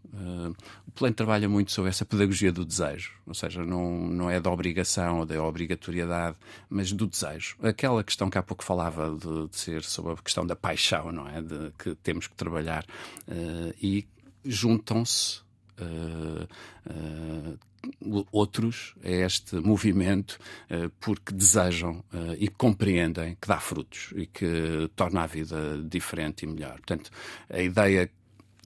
[0.86, 4.50] o plano trabalha muito sobre essa pedagogia do desejo, ou seja, não, não é da
[4.50, 6.36] obrigação ou da obrigatoriedade,
[6.68, 7.56] mas do desejo.
[7.62, 11.28] Aquela questão que há pouco falava de, de ser sobre a questão da paixão, não
[11.28, 11.42] é?
[11.42, 12.84] De que temos que trabalhar.
[13.80, 14.08] e
[14.44, 15.46] juntam-se
[15.80, 16.48] Uh,
[16.90, 17.58] uh,
[18.32, 20.38] outros a este movimento
[20.70, 26.44] uh, porque desejam uh, e compreendem que dá frutos e que torna a vida diferente
[26.44, 26.74] e melhor.
[26.74, 27.10] Portanto,
[27.48, 28.10] a ideia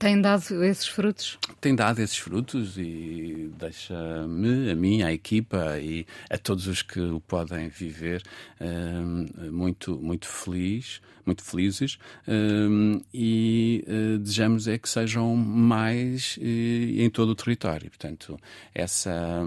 [0.03, 1.39] tem dado esses frutos?
[1.61, 6.99] Tem dado esses frutos e deixa-me, a mim, à equipa e a todos os que
[6.99, 8.21] o podem viver
[8.59, 17.09] uh, muito, muito feliz, muito felizes uh, e uh, desejamos é que sejam mais em
[17.09, 17.89] todo o território.
[17.89, 18.39] Portanto,
[18.73, 19.43] essa,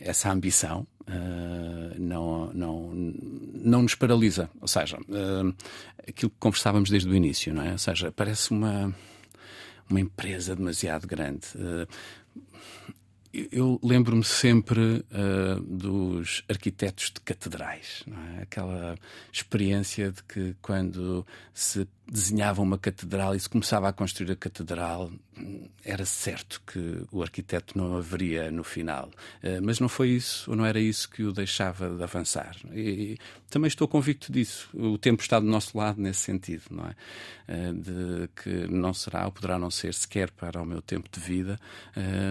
[0.00, 4.48] essa ambição Uh, não, não, não nos paralisa.
[4.60, 5.54] Ou seja, uh,
[6.06, 7.72] aquilo que conversávamos desde o início, não é?
[7.72, 8.94] Ou seja, parece uma,
[9.90, 11.46] uma empresa demasiado grande.
[11.56, 11.88] Uh,
[13.50, 15.04] eu lembro-me sempre
[15.66, 18.04] dos arquitetos de catedrais,
[18.38, 18.42] é?
[18.42, 18.96] aquela
[19.32, 25.10] experiência de que quando se desenhava uma catedral e se começava a construir a catedral,
[25.82, 29.08] era certo que o arquiteto não haveria no final.
[29.42, 32.54] Uh, mas não foi isso, ou não era isso que o deixava de avançar.
[32.74, 33.16] E,
[33.48, 34.68] também estou convicto disso.
[34.74, 36.94] O tempo está do nosso lado nesse sentido, não é?
[37.48, 41.18] Uh, de que não será ou poderá não ser sequer para o meu tempo de
[41.18, 41.58] vida,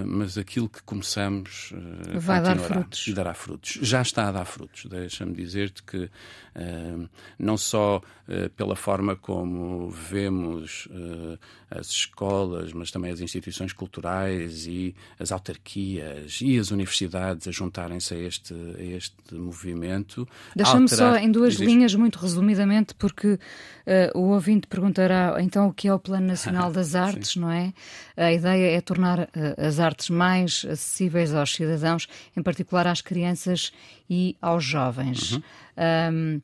[0.06, 1.74] mas aquilo que começamos
[2.16, 3.08] vai dar frutos.
[3.08, 3.80] E dará frutos.
[3.82, 4.86] Já está a dar frutos.
[4.86, 6.10] Deixa-me dizer-te que
[7.38, 8.02] não só
[8.56, 10.88] pela forma como vemos
[11.72, 18.14] as escolas, mas também as instituições culturais e as autarquias e as universidades a juntarem-se
[18.14, 20.28] a este, a este movimento.
[20.54, 23.40] Deixa-me só em duas linhas, muito resumidamente, porque uh,
[24.18, 27.74] o ouvinte perguntará então o que é o Plano Nacional das Artes, não é?
[28.18, 33.72] A ideia é tornar uh, as artes mais acessíveis aos cidadãos, em particular às crianças
[34.10, 35.34] e aos jovens.
[35.34, 35.42] Uhum.
[35.78, 36.42] Um,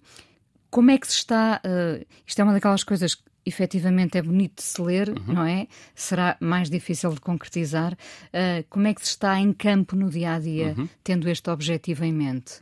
[0.69, 1.61] como é que se está.
[1.65, 5.33] Uh, isto é uma daquelas coisas que efetivamente é bonito de se ler, uhum.
[5.33, 5.67] não é?
[5.95, 7.93] Será mais difícil de concretizar.
[7.93, 10.89] Uh, como é que se está em campo no dia a dia, uhum.
[11.03, 12.55] tendo este objetivo em mente?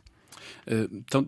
[0.66, 1.26] Uh, então,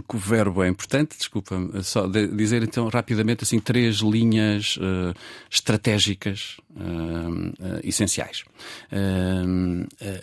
[0.00, 5.14] porque o verbo é importante, desculpa, só de dizer então rapidamente assim três linhas uh,
[5.50, 8.44] estratégicas uh, uh, essenciais.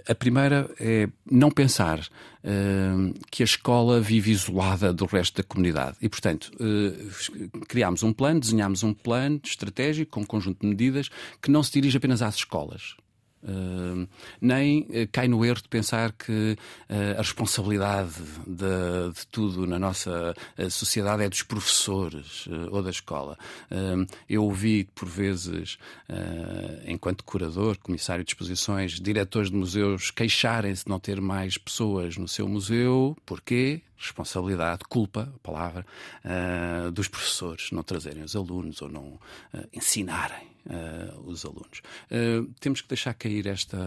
[0.08, 2.08] a primeira é não pensar
[3.32, 6.52] que a escola vive isolada do resto da comunidade e, portanto,
[7.68, 11.10] criámos um plano, desenhámos um plano estratégico com um conjunto de medidas
[11.42, 12.96] que não se dirige apenas às escolas.
[14.42, 16.58] Nem uh, cai no erro de pensar que
[16.90, 18.14] uh, a responsabilidade
[18.46, 20.34] de, de, tudo na nossa
[20.70, 23.38] sociedade é dos professores ou da escola.
[24.30, 25.78] eu ouvi, por vezes,
[26.86, 32.28] enquanto curador, comissário de exposições, diretores de museus queixarem-se de não ter mais pessoas no
[32.28, 33.16] seu museu.
[33.26, 33.82] Porquê?
[33.98, 35.86] responsabilidade, culpa, a palavra,
[36.24, 39.20] uh, dos professores não trazerem os alunos ou não uh,
[39.74, 41.82] ensinarem uh, os alunos.
[42.60, 43.78] temos que deixar cair esta,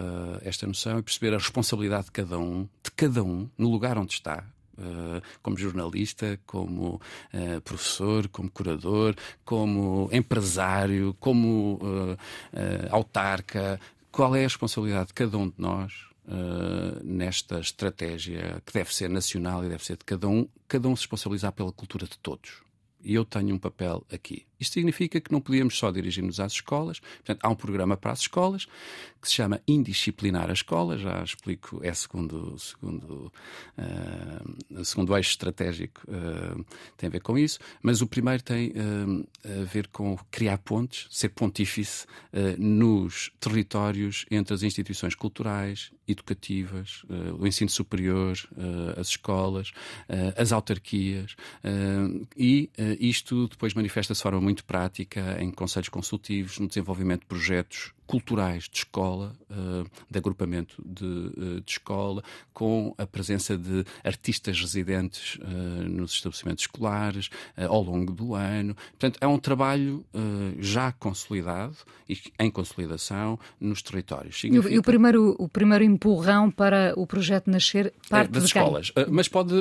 [0.43, 4.13] esta noção e perceber a responsabilidade de cada um, de cada um, no lugar onde
[4.13, 4.45] está,
[4.79, 7.01] Uh, como jornalista, como
[7.35, 12.17] uh, professor, como curador, como empresário, como uh,
[12.89, 13.81] autarca.
[14.13, 19.09] Qual é a responsabilidade de cada um de nós uh, nesta estratégia que deve ser
[19.09, 22.63] nacional e deve ser de cada um, cada um se responsabilizar pela cultura de todos.
[23.03, 24.48] E eu tenho um papel aqui.
[24.61, 27.01] Isto significa que não podíamos só dirigir-nos às escolas.
[27.01, 28.67] Portanto, há um programa para as escolas
[29.21, 30.97] que se chama Indisciplinar a Escola.
[30.97, 33.33] Já explico, é segundo, segundo,
[33.79, 36.65] uh, segundo eixo estratégico, uh,
[36.97, 37.59] tem a ver com isso.
[37.83, 42.07] Mas o primeiro tem uh, a ver com criar pontes, ser pontífice
[42.59, 47.03] nos territórios entre as instituições culturais, educativas,
[47.39, 48.37] o ensino superior,
[48.97, 49.73] as escolas,
[50.37, 51.37] as autarquias.
[52.37, 57.93] e isto depois manifesta-se de forma muito prática em conselhos consultivos, no desenvolvimento de projetos
[58.09, 64.59] culturais de escola, uh, de agrupamento de, uh, de, escola, com a presença de artistas
[64.59, 67.29] residentes uh, nos estabelecimentos escolares
[67.69, 68.75] ao longo do ano.
[68.75, 70.05] Portanto, é um trabalho
[70.59, 71.77] já consolidado
[72.09, 74.41] e em consolidação nos territórios.
[74.41, 74.75] Significa...
[74.75, 78.91] E, o, primeiro, o primeiro empurrão para o projeto nascer parte é, das escolas.
[79.11, 79.53] mas, pode,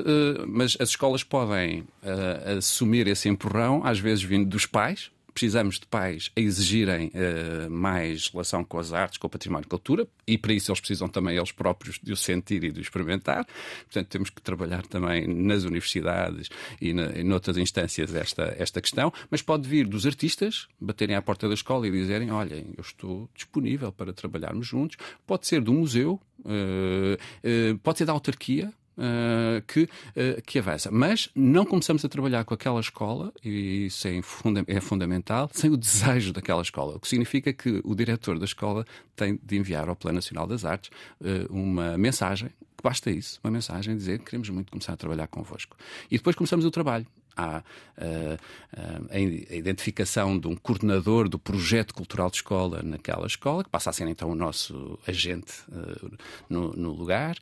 [0.48, 1.84] mas as escolas podem
[2.58, 8.28] assumir esse empurrão, às vezes vindo dos pais, precisamos de pais a exigirem uh, mais
[8.28, 11.38] relação com as artes, com o património e cultura, e para isso eles precisam também
[11.38, 13.46] eles próprios de o sentir e de o experimentar.
[13.84, 16.50] Portanto, temos que trabalhar também nas universidades
[16.82, 21.48] e em outras instâncias esta, esta questão, mas pode vir dos artistas baterem à porta
[21.48, 24.98] da escola e dizerem: olhem, eu estou disponível para trabalharmos juntos.
[25.28, 28.74] Pode ser do museu, uh, uh, pode ser da autarquia.
[28.98, 30.90] Uh, que, uh, que avança.
[30.92, 35.70] Mas não começamos a trabalhar com aquela escola, e isso é, funda é, fundamental, sem
[35.70, 36.96] o desejo daquela escola.
[36.96, 40.66] O que significa que o diretor da escola tem de enviar ao Plano Nacional das
[40.66, 40.90] Artes
[41.22, 45.28] uh, uma mensagem, que basta isso, uma mensagem dizer que queremos muito começar a trabalhar
[45.28, 45.78] convosco.
[46.10, 47.06] E depois começamos o trabalho
[47.38, 47.60] há
[47.98, 53.70] uh, uh, a identificação de um coordenador do projeto cultural de escola naquela escola, que
[53.70, 56.18] passa a ser então o nosso agente uh,
[56.50, 57.38] no, no, lugar.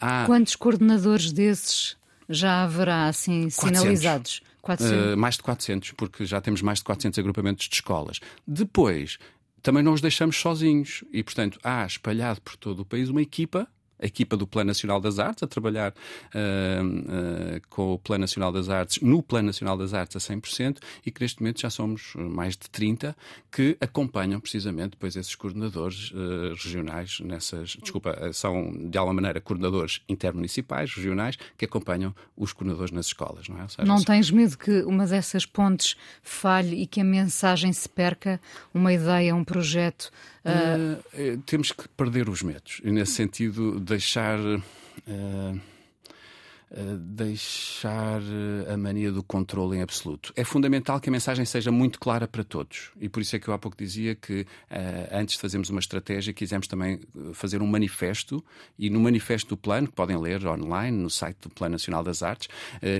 [0.00, 0.24] Há...
[0.26, 1.96] Quantos coordenadores desses
[2.28, 3.80] já haverá assim 400.
[3.80, 4.42] sinalizados?
[4.60, 5.16] 400.
[5.16, 8.18] mais de 400, porque já temos mais de 400 agrupamentos de escolas.
[8.46, 9.18] Depois,
[9.62, 13.68] também não os deixamos sozinhos e, portanto, há espalhado por todo o país uma equipa
[14.00, 18.52] a equipa do Plano Nacional das Artes, a trabalhar uh, uh, com o Plano Nacional
[18.52, 22.12] das Artes, no Plano Nacional das Artes a 100%, e que neste momento já somos
[22.16, 23.16] mais de 30
[23.50, 30.02] que acompanham precisamente depois esses coordenadores uh, regionais nessas, desculpa, são de alguma maneira coordenadores
[30.08, 33.68] intermunicipais, regionais, que acompanham os coordenadores nas escolas, não é?
[33.68, 38.40] Seja, não tens medo que uma dessas pontes falhe e que a mensagem se perca,
[38.72, 40.10] uma ideia, um projeto?
[40.44, 41.40] Uh...
[41.46, 44.38] temos que perder os medos, e nesse sentido deixar.
[44.40, 45.60] Uh,
[46.98, 48.20] deixar
[48.68, 50.32] a mania do controle em absoluto.
[50.34, 52.90] É fundamental que a mensagem seja muito clara para todos.
[53.00, 54.46] E por isso é que eu há pouco dizia que, uh,
[55.12, 56.98] antes de fazermos uma estratégia, quisemos também
[57.32, 58.44] fazer um manifesto.
[58.76, 62.24] E no manifesto do plano, que podem ler online, no site do Plano Nacional das
[62.24, 62.48] Artes,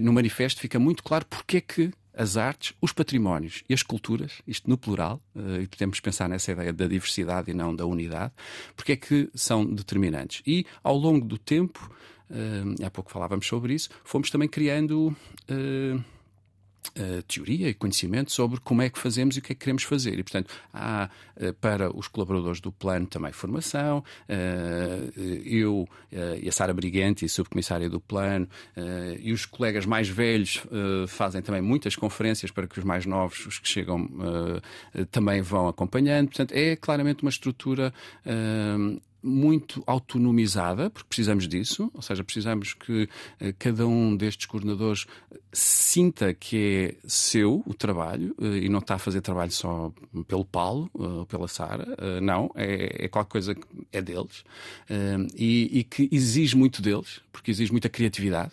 [0.00, 4.42] no manifesto fica muito claro porque é que as artes, os patrimónios e as culturas,
[4.46, 8.33] isto no plural, uh, e podemos pensar nessa ideia da diversidade e não da unidade,
[8.77, 10.42] porque é que são determinantes.
[10.46, 11.90] E ao longo do tempo,
[12.31, 15.14] uh, há pouco falávamos sobre isso, fomos também criando.
[16.90, 19.82] Uh, teoria e conhecimento sobre como é que fazemos e o que é que queremos
[19.82, 20.18] fazer.
[20.18, 24.04] E, portanto, há uh, para os colaboradores do plano também formação.
[24.28, 25.10] Uh,
[25.44, 25.88] eu
[26.40, 28.48] e a Sara Brigante, subcomissária do plano,
[29.18, 30.62] e os colegas mais velhos
[31.08, 34.08] fazem também muitas conferências para que os mais novos, os que chegam,
[35.10, 36.28] também vão acompanhando.
[36.28, 37.92] Portanto, é claramente uma estrutura
[39.24, 43.08] muito autonomizada, porque precisamos disso, ou seja, precisamos que
[43.40, 45.06] eh, cada um destes coordenadores
[45.50, 49.90] sinta que é seu o trabalho eh, e não está a fazer trabalho só
[50.28, 54.44] pelo Paulo eh, ou pela Sara, não, é, é qualquer coisa que é deles
[55.34, 58.52] e, e que exige muito deles, porque exige muita criatividade.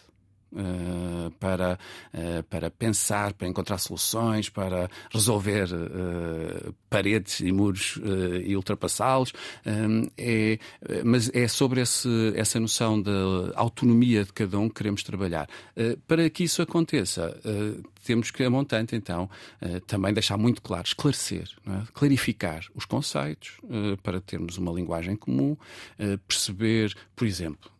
[0.53, 1.79] Uh, para,
[2.13, 7.97] uh, para pensar, para encontrar soluções, para resolver uh, paredes e muros
[8.43, 9.31] e ultrapassá-los.
[10.17, 10.59] é,
[11.05, 13.11] mas é sobre esse, essa noção da
[13.55, 15.47] autonomia de cada um que queremos trabalhar.
[16.05, 17.33] para que isso aconteça,
[18.03, 19.29] temos que, a montante, então,
[19.87, 21.83] também deixar muito claro, esclarecer, é?
[21.93, 23.53] clarificar os conceitos
[24.03, 25.55] para termos uma linguagem comum,
[26.27, 27.71] perceber, por exemplo,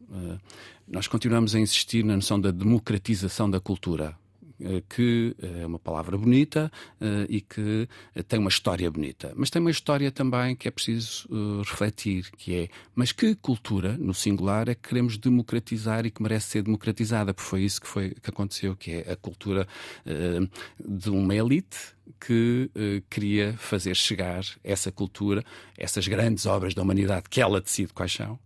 [0.91, 4.15] nós continuamos a insistir na noção da democratização da cultura
[4.59, 7.87] eh, que é uma palavra bonita eh, e que
[8.27, 9.33] tem uma história bonita.
[9.35, 13.97] Mas tem uma história também que é preciso eh, refletir, que é, mas que cultura,
[13.97, 17.33] no singular, é que queremos democratizar e que merece ser democratizada?
[17.33, 19.67] Porque foi isso que, foi, que aconteceu, que é a cultura
[20.77, 22.69] de uma elite que
[23.09, 25.43] queria fazer chegar essa cultura,
[25.77, 28.37] essas grandes obras da humanidade que ela decide quais são,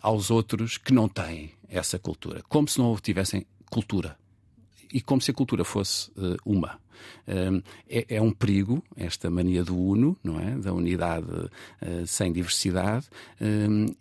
[0.00, 4.16] aos outros que não têm essa cultura, como se não tivessem cultura.
[4.92, 6.80] E como se a cultura fosse uh, uma.
[7.88, 13.06] é, é, um perigo esta mania do uno, não é, da unidade uh, sem diversidade,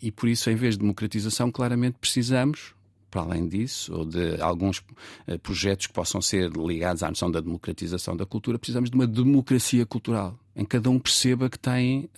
[0.01, 2.73] e por isso, em vez de democratização, claramente precisamos
[3.11, 7.39] para além disso, ou de alguns uh, projetos que possam ser ligados à noção da
[7.39, 12.09] democratização da cultura, precisamos de uma democracia cultural, em que cada um perceba que tem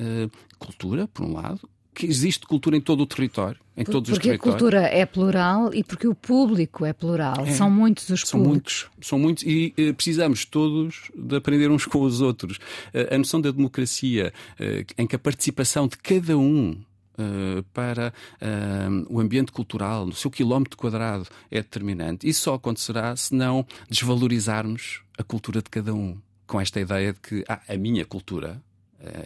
[0.57, 1.67] cultura, por um lado,
[1.99, 4.39] que existe cultura em todo o território, em Por, todos os territórios.
[4.39, 7.45] Porque a cultura é plural e porque o público é plural.
[7.45, 8.87] É, são muitos os são públicos.
[8.93, 12.55] Muitos, são muitos e uh, precisamos todos de aprender uns com os outros.
[12.93, 16.77] Uh, a noção da democracia, uh, em que a participação de cada um
[17.21, 22.25] Uh, para uh, o ambiente cultural, no seu quilómetro quadrado, é determinante.
[22.25, 26.17] Isso só acontecerá se não desvalorizarmos a cultura de cada um.
[26.47, 28.68] Com esta ideia de que ah, a minha cultura eh,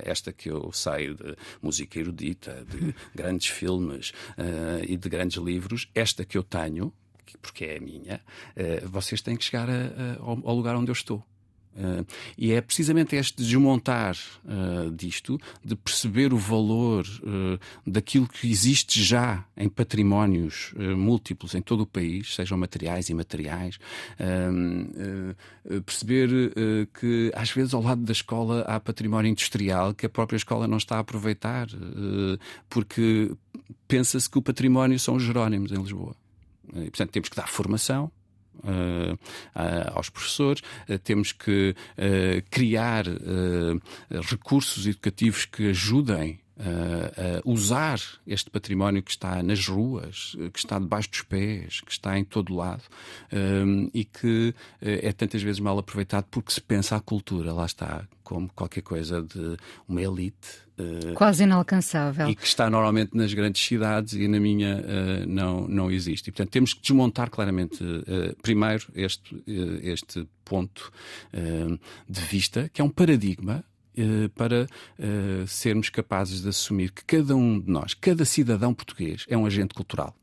[0.03, 5.89] esta que eu saio de música erudita, de grandes filmes uh, e de grandes livros,
[5.93, 6.93] esta que eu tenho,
[7.41, 8.21] porque é a minha,
[8.55, 11.23] uh, vocês têm que chegar a, a, ao lugar onde eu estou.
[11.75, 12.05] Uh,
[12.37, 19.01] e é precisamente este desmontar uh, disto, de perceber o valor uh, daquilo que existe
[19.01, 23.79] já em patrimónios múltiplos em todo o país, sejam materiais e imateriais,
[25.85, 26.29] perceber
[26.99, 30.77] que às vezes ao lado da escola há património industrial que a própria escola não
[30.77, 31.67] está a aproveitar,
[32.69, 33.31] porque
[33.87, 36.15] pensa-se que o património são os Jerónimos em Lisboa.
[36.75, 38.11] E, portanto, temos que dar formação,
[38.63, 41.75] Uh, uh, aos professores, uh, temos que
[42.49, 43.05] criar
[44.29, 50.77] recursos educativos que ajudem Uh, uh, usar este património que está nas ruas, que está
[50.77, 52.83] debaixo dos pés, que está em todo lado
[53.91, 58.49] e que é tantas vezes mal aproveitado porque se pensa a cultura, lá está, como
[58.53, 60.61] qualquer coisa de uma elite.
[61.15, 62.29] Quase inalcançável.
[62.29, 64.83] E que está normalmente nas grandes cidades e na minha
[65.27, 66.29] não, não existe.
[66.29, 67.83] E, portanto, temos que desmontar claramente,
[68.43, 69.43] primeiro, este,
[69.81, 70.91] este ponto
[72.07, 73.72] de vista, que é um paradigma eh,
[74.35, 74.67] para
[74.99, 79.45] uh, sermos capazes de assumir que cada um de nós, cada cidadão português, é um
[79.45, 80.15] agente cultural.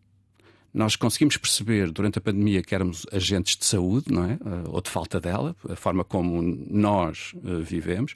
[0.72, 4.34] Nós conseguimos perceber durante a pandemia que éramos agentes de saúde, não é?
[4.34, 8.14] Uh, ou de falta dela, a forma como nós vivemos.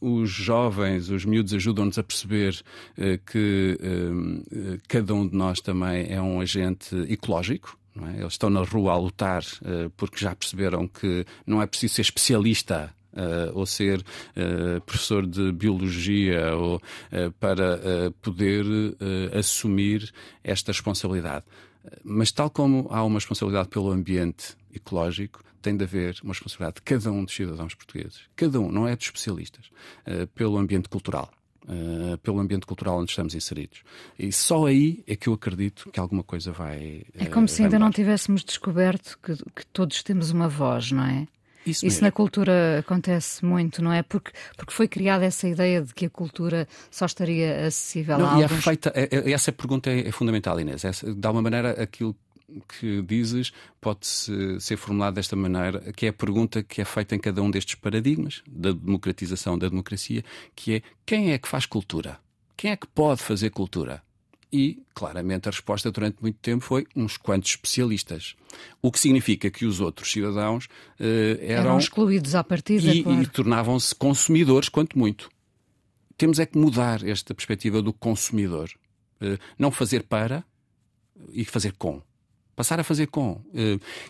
[0.00, 2.62] Os jovens, os miúdos, ajudam-nos a perceber
[3.26, 3.76] que
[4.86, 7.76] cada um de nós também é um agente ecológico.
[8.00, 8.20] É?
[8.20, 9.42] Eles estão na rua a lutar
[9.96, 15.50] porque já perceberam que não é preciso ser especialista Uh, ou ser uh, professor de
[15.50, 17.80] biologia ou, uh, para
[18.22, 18.64] poder
[19.36, 20.12] assumir
[20.44, 21.44] esta responsabilidade.
[22.04, 26.82] Mas, tal como há uma responsabilidade pelo ambiente ecológico, tem de haver uma responsabilidade de
[26.82, 29.70] cada um dos cidadãos portugueses, cada um, não é dos especialistas,
[30.34, 31.30] pelo ambiente cultural.
[31.68, 33.82] Uh, pelo ambiente cultural onde estamos inseridos.
[34.18, 37.04] E só aí é que eu acredito que alguma coisa vai.
[37.14, 41.04] Uh, é como se ainda não tivéssemos descoberto que, que, todos temos uma voz, não
[41.04, 41.28] é?
[41.64, 44.02] Isso, Isso na cultura acontece muito, não é?
[44.02, 48.40] Porque, porque foi criada essa ideia de que a cultura só estaria acessível não, a
[48.40, 48.58] e alguns...
[48.58, 50.84] é feita, é, é, essa pergunta é, é fundamental, Inês.
[50.84, 52.16] Essa, de alguma maneira, aquilo
[52.78, 57.14] que dizes pode -se ser formulado desta maneira, que é a pergunta que é feita
[57.14, 61.66] em cada um destes paradigmas da democratização da democracia, que é quem é que faz
[61.66, 62.18] cultura?
[62.56, 64.02] Quem é que pode fazer cultura?
[64.52, 68.34] E, claramente, a resposta durante muito tempo foi uns quantos especialistas.
[68.82, 70.66] O que significa que os outros cidadãos
[70.98, 71.62] uh, eram...
[71.62, 72.92] eram excluídos à partida.
[72.92, 73.22] E, claro.
[73.22, 75.30] e tornavam-se consumidores, quanto muito.
[76.16, 78.70] Temos é que mudar esta perspectiva do consumidor.
[79.22, 80.44] Uh, não fazer para
[81.32, 82.02] e fazer com
[82.56, 83.40] passar a fazer com.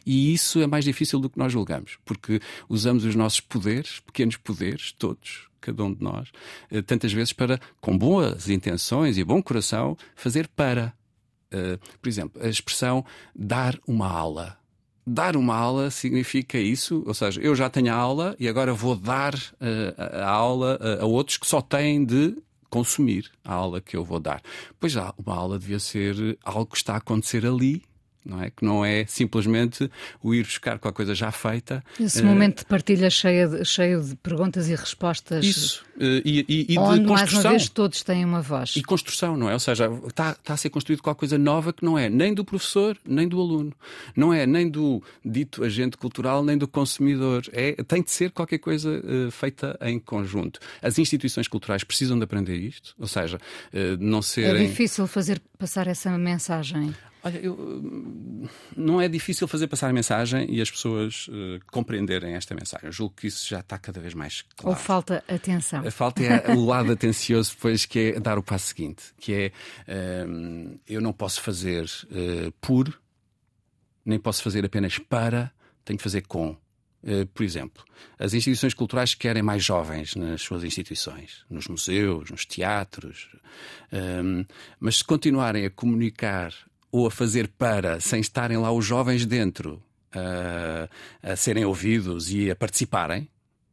[0.05, 4.37] E isso é mais difícil do que nós julgamos, porque usamos os nossos poderes, pequenos
[4.37, 6.31] poderes, todos, cada um de nós,
[6.71, 10.93] eh, tantas vezes para, com boas intenções e bom coração, fazer para.
[11.51, 13.05] Eh, por exemplo, a expressão
[13.35, 14.59] dar uma aula.
[15.07, 18.95] Dar uma aula significa isso, ou seja, eu já tenho a aula e agora vou
[18.95, 22.37] dar eh, a aula a outros que só têm de
[22.69, 24.41] consumir a aula que eu vou dar.
[24.79, 27.83] Pois já, uma aula devia ser algo que está a acontecer ali
[28.25, 28.51] não é?
[28.51, 29.91] Que não é simplesmente
[30.23, 31.83] o ir buscar com a coisa já feita.
[31.99, 35.45] Esse uh, momento de partilha cheio de, cheio de perguntas e respostas.
[35.45, 35.85] Isso.
[35.97, 37.13] Uh, e, e, e onde, de construção.
[37.13, 38.75] mais uma vez, todos têm uma voz.
[38.77, 39.55] E construção, não é?
[39.55, 42.45] Ou seja, está, está a ser construído qualquer coisa nova que não é nem do
[42.45, 43.73] professor, nem do aluno.
[44.15, 47.43] Não é nem do dito agente cultural, nem do consumidor.
[47.53, 50.61] É, tem de ser qualquer coisa uh, feita em conjunto.
[50.83, 53.39] As instituições culturais precisam de aprender isto, ou seja,
[53.99, 54.65] não serem...
[54.65, 56.95] É difícil fazer passar essa mensagem.
[57.23, 62.55] Olha, eu, não é difícil fazer passar a mensagem e as pessoas uh, compreenderem esta
[62.55, 62.87] mensagem.
[62.87, 64.77] Eu julgo que isso já está cada vez mais claro.
[64.77, 65.87] Ou falta atenção.
[65.87, 69.53] A falta é o lado atencioso depois, que é dar o passo seguinte, que é
[69.87, 72.99] uh, eu não posso fazer uh, por,
[74.05, 75.53] nem posso fazer apenas para,
[75.85, 76.57] tenho que fazer com.
[77.03, 77.85] Uh, por exemplo,
[78.19, 83.31] as instituições culturais querem mais jovens nas suas instituições, nos museus, nos teatros,
[84.79, 86.53] mas se continuarem a comunicar
[86.93, 89.83] ou a fazer para, sem estarem lá os jovens dentro
[90.13, 90.89] a,
[91.33, 93.29] a serem ouvidos e a participarem,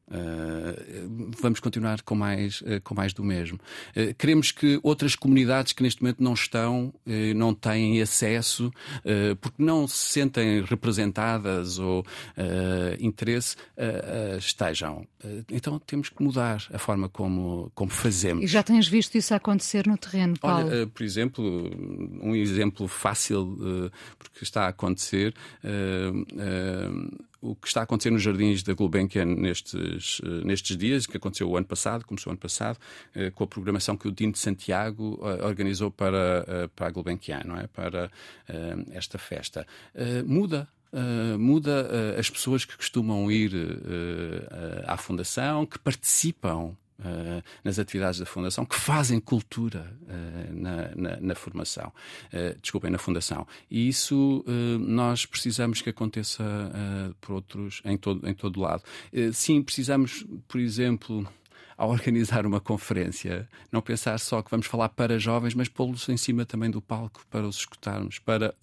[0.10, 3.60] Uh, vamos continuar com mais, uh, com mais do mesmo.
[3.90, 6.94] Uh, queremos que outras comunidades que neste momento não estão,
[7.36, 8.72] não têm acesso,
[9.42, 12.06] porque não se sentem representadas ou
[13.00, 13.56] interesse,
[14.38, 15.08] estejam.
[15.50, 18.44] então temos que mudar a forma como, como fazemos.
[18.44, 20.68] E já tens visto isso acontecer no terreno, Paulo?
[20.68, 21.44] Olha, por exemplo,
[22.22, 25.34] um exemplo fácil, porque está a acontecer
[27.42, 31.50] o que está a acontecer nos jardins da Gulbenkian nestes, eh, nestes dias, que aconteceu
[31.50, 32.78] o ano passado, começou o ano passado,
[33.16, 37.42] eh, com a programação que o Dino de Santiago eh, organizou para, para a Gulbenkian,
[37.46, 37.68] não é?
[37.68, 38.10] para
[38.92, 39.66] esta festa.
[40.26, 47.44] Muda Uh, muda uh, as pessoas que costumam ir uh, à Fundação, que participam Uh,
[47.64, 51.94] nas atividades da Fundação, que fazem cultura uh, na, na, na, formação,
[52.34, 53.46] uh, desculpem, na Fundação.
[53.70, 54.44] E isso
[54.80, 56.44] nós precisamos que aconteça
[57.22, 58.82] por outros, em todo, em todo lado.
[59.32, 61.28] sim, precisamos, por exemplo,
[61.78, 66.18] ao organizar uma conferência, não pensar só que vamos falar para jovens, mas pô-los em
[66.18, 68.18] cima também do palco para os escutarmos.
[68.18, 68.56] Para,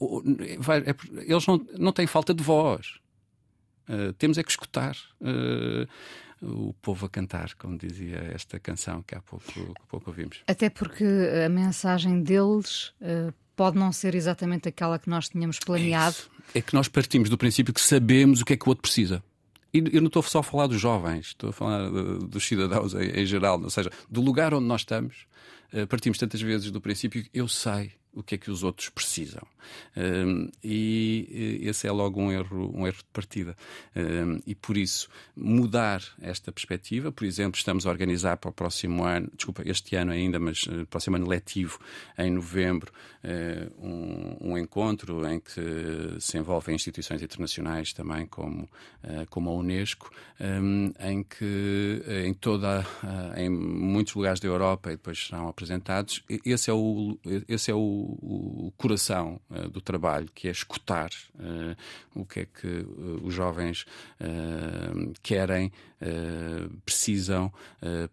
[0.84, 2.98] é, eles não, não têm falta de voz.
[4.18, 4.96] Temos é que escutar.
[6.46, 10.42] O povo a cantar, como dizia esta canção que há pouco, há pouco ouvimos.
[10.46, 11.04] Até porque
[11.44, 16.16] a mensagem deles uh, pode não ser exatamente aquela que nós tínhamos planeado.
[16.54, 18.82] É, é, que nós partimos do princípio que sabemos o que é que o outro
[18.82, 19.22] precisa.
[19.72, 22.94] E eu não estou só a falar dos jovens, estou a falar uh, dos cidadãos
[22.94, 25.26] em, em, geral, ou seja, do lugar onde nós estamos,
[25.72, 28.88] uh, partimos tantas vezes do princípio que eu sei o que é que os outros
[28.88, 29.42] precisam.
[29.96, 33.56] Um, e esse é logo um erro, um erro de partida.
[33.96, 39.04] Um, e por isso, mudar esta perspectiva, por exemplo, estamos a organizar para o próximo
[39.04, 41.78] ano, desculpa, este ano ainda, mas uh, próximo ano letivo,
[42.18, 42.92] em novembro,
[43.78, 50.10] um, um, encontro em que se envolvem instituições internacionais também, como, uh, como a Unesco,
[51.00, 52.84] em que em toda,
[53.36, 57.18] em muitos lugares da Europa e depois serão apresentados, esse é o,
[57.48, 57.84] esse é o
[58.22, 61.10] o, coração do trabalho, que é escutar
[62.14, 62.86] o que é que
[63.22, 63.86] os jovens
[65.22, 65.72] querem,
[66.84, 67.52] precisam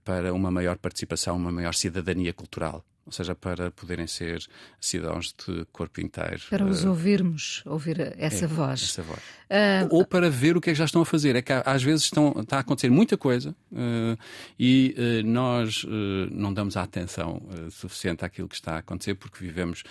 [0.03, 4.41] para uma maior participação, uma maior cidadania cultural ou seja, para poderem ser
[4.79, 6.41] cidadãos de corpo inteiro.
[6.49, 8.83] Para os ouvirmos, ouvir essa é, voz.
[8.83, 9.19] Essa voz.
[9.19, 11.35] Uh, Ou para ver o que é que já estão a fazer.
[11.35, 14.17] É que às vezes estão, está a acontecer muita coisa uh,
[14.57, 15.85] e uh, nós
[16.31, 19.83] não damos a atenção suficiente àquilo que está a acontecer porque vivemos.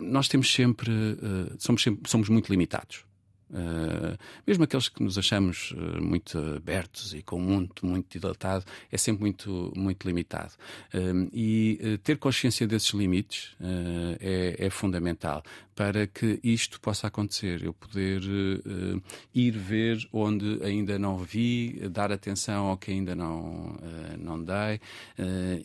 [0.00, 0.90] nós temos sempre.
[1.58, 3.04] somos, sempre, somos muito limitados.
[3.48, 8.98] Uh, mesmo aqueles que nos achamos uh, muito abertos e com muito, muito dilatado, é
[8.98, 10.52] sempre muito, muito limitado.
[10.92, 13.56] Uh, e ter consciência desses limites
[14.20, 15.42] é, é, fundamental
[15.74, 17.62] para que isto possa acontecer.
[17.62, 18.22] Eu poder
[19.34, 23.76] ir ver onde ainda não vi, dar atenção ao que ainda não,
[24.18, 24.80] não dei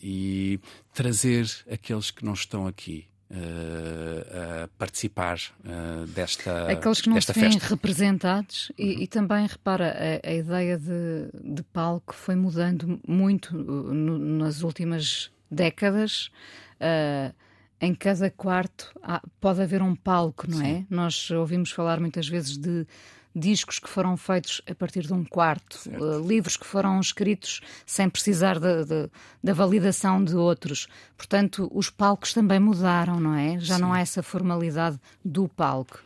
[0.02, 0.60] e
[0.92, 3.06] trazer aqueles que não estão aqui.
[3.34, 9.02] Uh, a participar uh, desta Aqueles que não se veem representados e, uhum.
[9.04, 15.30] e, também, repara, a, a ideia de, de, palco foi mudando muito no, nas últimas
[15.50, 16.30] décadas.
[16.78, 17.34] Uh,
[17.80, 20.64] em cada quarto há, pode haver um palco, não é?
[20.64, 20.86] Sim.
[20.90, 20.94] é?
[20.94, 22.86] Nós ouvimos falar muitas vezes de
[23.34, 28.08] discos que foram feitos a partir de um quarto, uh, livros que foram escritos sem
[28.08, 29.10] precisar de, de,
[29.42, 30.86] da validação de outros.
[31.16, 33.58] Portanto, os palcos também mudaram, não é?
[33.58, 33.82] Já Sim.
[33.82, 36.00] não há essa formalidade do palco.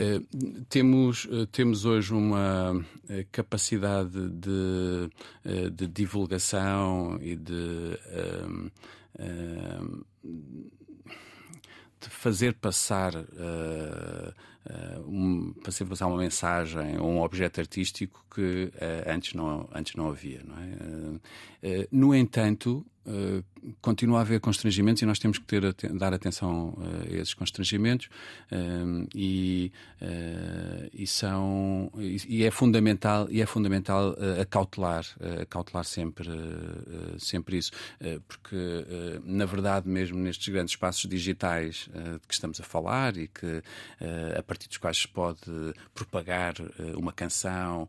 [0.00, 0.24] Uh,
[0.68, 2.84] temos, uh, temos hoje uma uh,
[3.30, 5.10] capacidade de,
[5.72, 7.98] de, divulgação e de,
[12.00, 13.12] de fazer passar
[15.06, 19.94] um, para ser passar uma mensagem ou um objeto artístico que uh, antes, não, antes
[19.94, 20.42] não havia.
[20.44, 21.78] Não é?
[21.82, 23.42] Uh, no entanto, Uh,
[23.80, 28.08] continua a haver constrangimentos e nós temos que ter, dar atenção uh, a esses constrangimentos.
[28.52, 29.72] Uh, e,
[30.92, 35.04] e, são e, e, é fundamental e é fundamental acautelar
[35.40, 36.28] acautelar sempre
[37.18, 37.70] sempre isso.
[38.26, 38.56] Porque
[39.24, 43.62] na verdade mesmo nestes grandes espaços digitais de que estamos a falar e que
[44.36, 45.40] a partir dos quais se pode
[45.94, 46.54] propagar
[46.96, 47.88] uma canção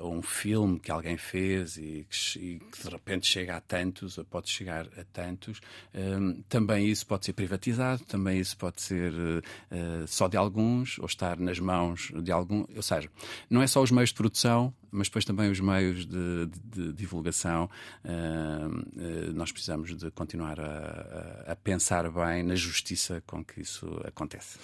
[0.00, 4.18] ou um filme que alguém fez e que, e que de repente chega a tantos
[4.28, 5.60] pode chegar a tantos.
[5.94, 11.06] Um, também isso pode ser privatizado, também isso pode ser uh, só de alguns ou
[11.06, 12.64] estar nas mãos de algum.
[12.74, 13.10] Ou seja,
[13.48, 16.92] não é só os meios de produção, mas depois também os meios de, de, de
[16.92, 17.68] divulgação.
[18.04, 23.60] Uh, uh, nós precisamos de continuar a, a, a, pensar bem na justiça com que
[23.60, 24.58] isso acontece.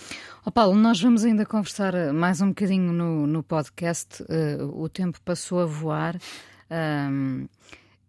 [0.45, 4.23] Oh Paulo, nós vamos ainda conversar mais um bocadinho no, no podcast.
[4.23, 6.19] Uh, o tempo passou a voar.
[6.71, 7.47] Um,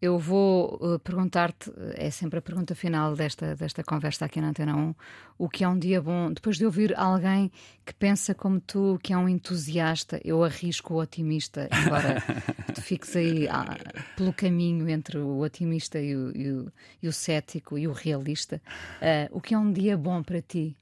[0.01, 4.75] eu vou uh, perguntar-te, é sempre a pergunta final desta, desta conversa aqui na Antena
[4.75, 4.95] 1,
[5.37, 7.51] o que é um dia bom, depois de ouvir alguém
[7.85, 12.21] que pensa como tu, que é um entusiasta, eu arrisco o otimista, embora
[12.73, 13.77] tu fiques aí ah,
[14.15, 16.71] pelo caminho entre o otimista e o, e o,
[17.01, 18.61] e o cético e o realista,
[19.01, 20.77] uh, o que é um dia bom para ti,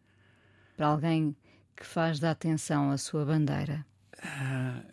[0.76, 1.36] para alguém
[1.76, 3.86] que faz da atenção a sua bandeira?
[4.20, 4.93] Uh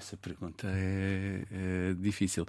[0.00, 2.44] essa pergunta é, é difícil.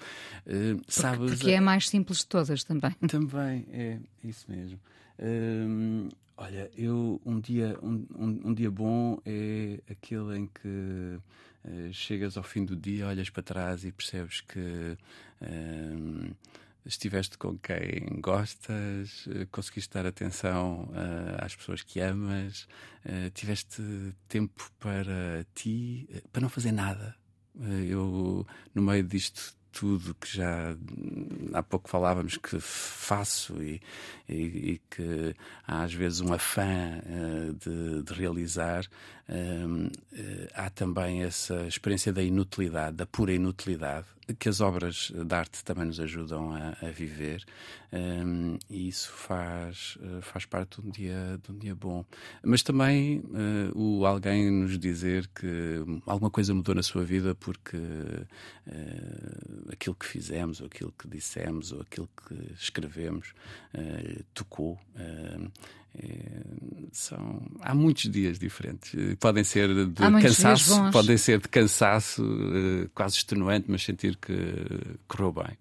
[0.45, 2.91] Uh, porque, sabes, porque é a mais simples de todas também.
[3.08, 4.80] Também, é isso mesmo.
[5.20, 10.68] Uh, olha, eu um dia, um, um, um, dia bom é aquele em que
[11.66, 14.97] uh, chegas ao fim do dia, olhas para trás e percebes que
[16.86, 22.68] estiveste com quem gostas, conseguiste dar atenção uh, às pessoas que amas,
[23.06, 23.82] uh, tiveste
[24.28, 27.16] tempo para ti, uh, para não fazer nada.
[27.60, 30.76] Eh, eu, no meio disto tudo que já
[31.54, 33.82] há pouco falávamos que faço e,
[34.28, 35.36] e, e que
[35.66, 38.86] há às vezes um afã uh, de, de, realizar,
[39.32, 44.08] uh, há também essa experiência da inutilidade, da pura inutilidade,
[44.40, 47.44] que as obras de arte também nos ajudam a, a viver
[47.92, 52.06] um, e isso faz, uh, faz parte de um, dia, de um dia bom.
[52.44, 57.78] Mas também uh, o alguém nos dizer que alguma coisa mudou na sua vida porque
[59.72, 63.34] aquilo que fizemos, ou aquilo que dissemos, ou aquilo que escrevemos
[64.34, 64.80] tocou.
[65.94, 66.42] É,
[66.94, 68.94] são, há muitos dias diferentes.
[69.20, 72.24] Podem ser de cansaço, podem ser de cansaço
[72.94, 74.34] quase extenuante, mas sentir que
[75.08, 75.58] correu bem.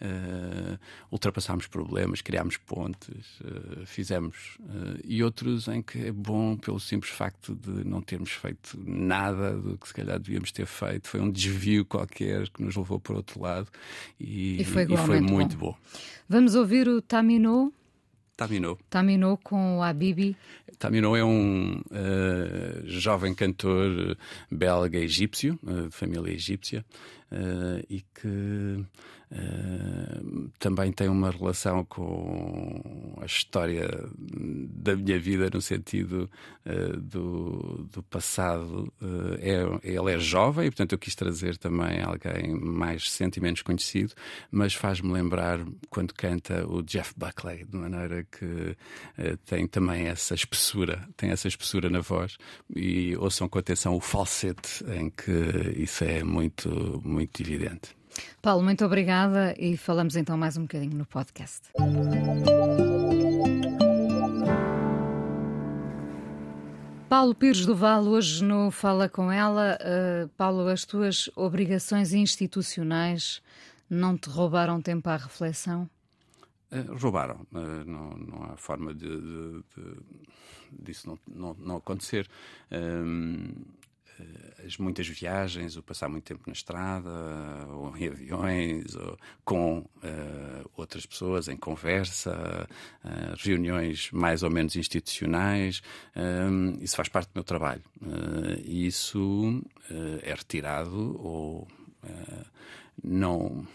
[0.00, 0.78] Uh,
[1.12, 4.58] ultrapassámos problemas, criámos pontes, uh, fizemos.
[5.04, 9.76] e outros em que é bom pelo simples facto de não termos feito nada do
[9.76, 11.08] que se calhar devíamos ter feito.
[11.08, 13.68] Foi um desvio qualquer que nos levou para outro lado
[14.18, 15.72] e, e foi, e foi muito bom.
[15.72, 15.78] bom.
[16.28, 17.72] Vamos ouvir o Tamino
[18.36, 18.78] Taminou.
[18.90, 20.36] Taminou com o Habibi.
[20.78, 24.16] Taminou é um uh, jovem cantor
[24.50, 26.84] belga egípcio, uh, de família egípcia,
[27.30, 28.84] uh, e que
[30.58, 33.88] Também tem uma relação com a história
[34.68, 36.30] da minha vida no sentido
[36.64, 38.92] uh, do, do passado.
[39.02, 44.14] Uh, é, ele é jovem, portanto eu quis trazer também alguém mais recente menos conhecido,
[44.50, 45.60] mas faz-me lembrar
[45.90, 48.76] quando canta o Jeff Buckley, de maneira que
[49.46, 52.36] tem também essa espessura, tem essa espessura na voz.
[52.74, 55.32] E ouçam com atenção o falsete, em que
[55.76, 57.96] isso é muito, muito evidente.
[58.40, 61.70] Paulo, muito obrigada e falamos então mais um bocadinho no podcast.
[67.08, 69.78] Paulo Pires do Val, hoje no Fala Com Ela.
[69.80, 73.40] Uh, Paulo, as tuas obrigações institucionais
[73.88, 75.88] não te roubaram tempo à reflexão?
[76.72, 77.46] Uh, roubaram.
[77.52, 79.96] Uh, não, não, há forma de, de, de
[80.82, 82.28] disso não, não, não acontecer.
[82.70, 83.02] Eh,
[84.64, 87.10] as muitas viagens, o passar muito tempo na estrada,
[87.68, 92.66] ou em aviões, ou com uh, outras pessoas em conversa,
[93.04, 95.82] uh, reuniões mais ou menos institucionais,
[96.16, 97.82] um, isso faz parte do meu trabalho.
[98.00, 99.62] Uh, e isso
[100.22, 101.68] é retirado ou
[103.02, 103.66] não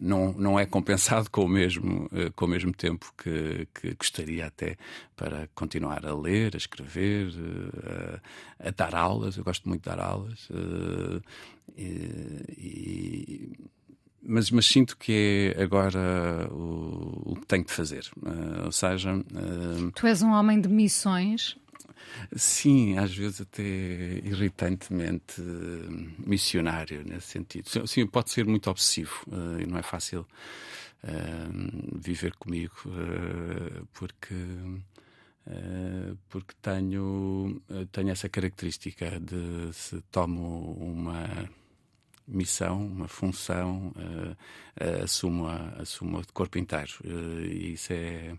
[0.00, 4.46] não, não é compensado com o mesmo, eh, com o mesmo tempo que, que gostaria
[4.46, 4.76] até
[5.16, 8.20] para continuar a ler, a escrever, eh,
[8.60, 9.36] a, a dar aulas.
[9.36, 10.48] Eu gosto muito de dar aulas.
[10.50, 11.20] Eh,
[11.76, 13.52] e, e,
[14.22, 18.04] mas, mas, sinto que é agora o, o que tenho de fazer.
[18.64, 19.12] ou seja.
[19.94, 21.56] tu és um homem de missões
[22.34, 27.68] Sim, às vezes até irritantemente uh, missionário nesse sentido.
[27.86, 30.26] Sim, pode ser muito obsessivo uh, e não é fácil
[31.04, 32.74] uh, viver comigo
[33.92, 34.34] porque
[36.28, 41.48] porque tenho tenho essa característica de se tomo uma
[42.26, 46.92] missão, uma função, uh, assumo, de corpo inteiro.
[47.04, 48.36] Uh, e isso é,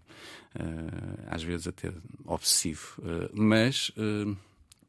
[1.28, 1.92] às vezes, até
[2.26, 3.02] obsessivo.
[3.34, 3.92] mas,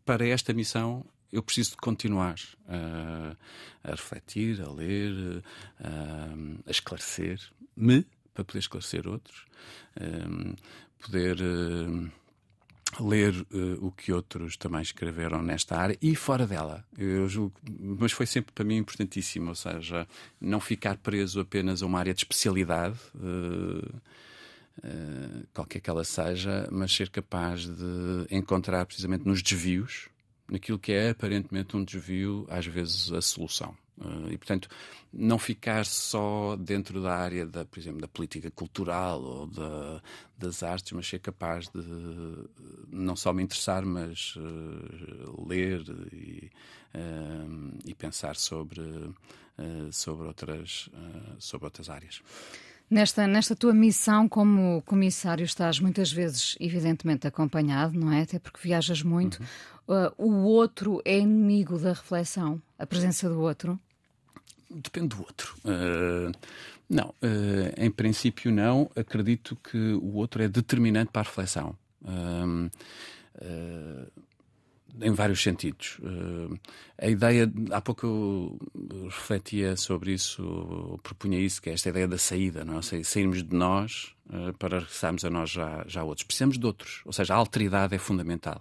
[0.04, 2.36] para esta missão, eu preciso de continuar
[2.66, 5.42] a refletir, a ler,
[6.66, 9.44] a esclarecer-me, para poder esclarecer outros,
[10.98, 11.36] poder
[13.00, 16.84] ler uh, o que outros também escreveram nesta área e fora dela.
[16.96, 20.06] Eu julgo, mas foi sempre para mim importantíssimo, ou seja,
[20.40, 23.96] não ficar preso apenas a uma área de especialidade, uh,
[24.78, 30.08] uh, qualquer que ela seja, mas ser capaz de encontrar precisamente nos desvios,
[30.50, 33.76] naquilo que é aparentemente um desvio, às vezes a solução.
[34.00, 34.68] Uh, e, portanto,
[35.12, 40.00] não ficar só dentro da área, da, por exemplo, da política cultural ou da,
[40.38, 41.82] das artes, mas ser capaz de
[42.90, 45.82] não só me interessar, mas uh, ler
[46.12, 46.50] e,
[46.94, 48.82] uh, e, pensar sobre,
[49.90, 50.88] sobre, outras,
[51.40, 52.22] sobre outras áreas.
[52.88, 58.22] Nesta, nesta tua missão como comissário estás muitas vezes, evidentemente, acompanhado, não é?
[58.22, 59.40] Até porque viajas muito.
[59.88, 60.10] Uhum.
[60.16, 63.78] o outro é inimigo da reflexão, a presença do outro?
[64.70, 65.56] Depende do outro.
[65.64, 66.32] Uh,
[66.88, 68.90] não, uh, em princípio não.
[68.94, 71.76] Acredito que o outro é determinante para a reflexão.
[72.02, 72.70] Uh,
[75.00, 75.98] em vários sentidos.
[77.00, 78.04] a ideia, há pouco
[78.90, 82.82] eu refletia sobre isso, propunha isso, que é esta ideia da saída, não é?
[83.04, 84.12] Sairmos de nós
[84.58, 86.26] para regressarmos a nós já, já outros.
[86.26, 88.60] Precisamos de outros, ou seja, a alteridade é fundamental.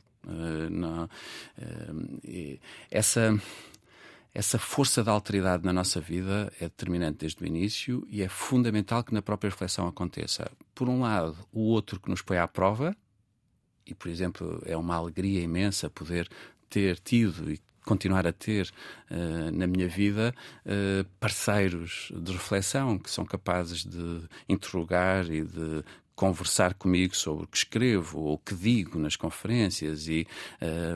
[0.69, 1.09] Não,
[2.91, 3.33] essa
[4.37, 9.03] essa força da alteridade na nossa vida é determinante desde o início e é fundamental
[9.03, 10.47] que na própria reflexão aconteça.
[10.75, 12.95] Por um lado, o outro que nos põe à prova,
[13.83, 16.29] e por exemplo, é uma alegria imensa poder
[16.69, 18.69] ter tido e continuar a ter
[19.09, 20.35] uh, na minha vida
[20.67, 25.83] uh, parceiros de reflexão que são capazes de interrogar e de
[26.17, 30.27] conversar comigo sobre o que escrevo ou o que digo nas conferências e,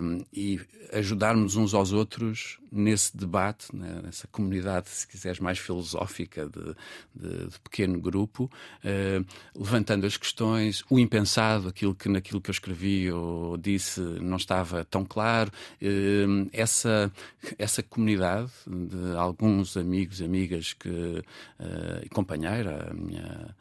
[0.01, 0.59] um, e
[0.91, 6.75] ajudarmos uns aos outros nesse debate, né, nessa comunidade, se quiseres, mais filosófica de,
[7.13, 8.49] de, de pequeno grupo,
[8.83, 14.37] uh, levantando as questões, o impensado, aquilo que naquilo que eu escrevi ou disse não
[14.37, 15.51] estava tão claro,
[15.83, 17.11] uh, essa,
[17.59, 21.23] essa comunidade de alguns amigos, amigas que, uh,
[22.03, 23.55] e companheira, a minha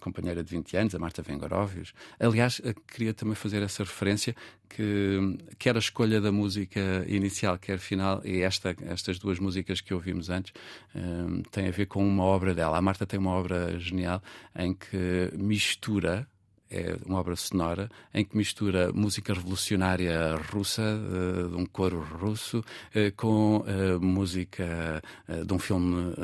[0.00, 1.92] companheira de 20 anos, a Marta Vengoróvios.
[2.18, 4.34] Aliás, eh, queria também fazer essa referência
[4.68, 9.94] que quer a escolha da música inicial, quer final, e esta, estas duas músicas que
[9.94, 10.52] ouvimos antes,
[10.94, 12.76] um, eh, têm a ver com uma obra dela.
[12.76, 14.22] A Marta tem uma obra genial
[14.56, 16.28] em que mistura
[16.70, 22.58] é uma obra sonora em que mistura música revolucionária russa, uh, de um coro russo,
[22.58, 25.02] uh, com uh, música
[25.46, 26.14] de um filme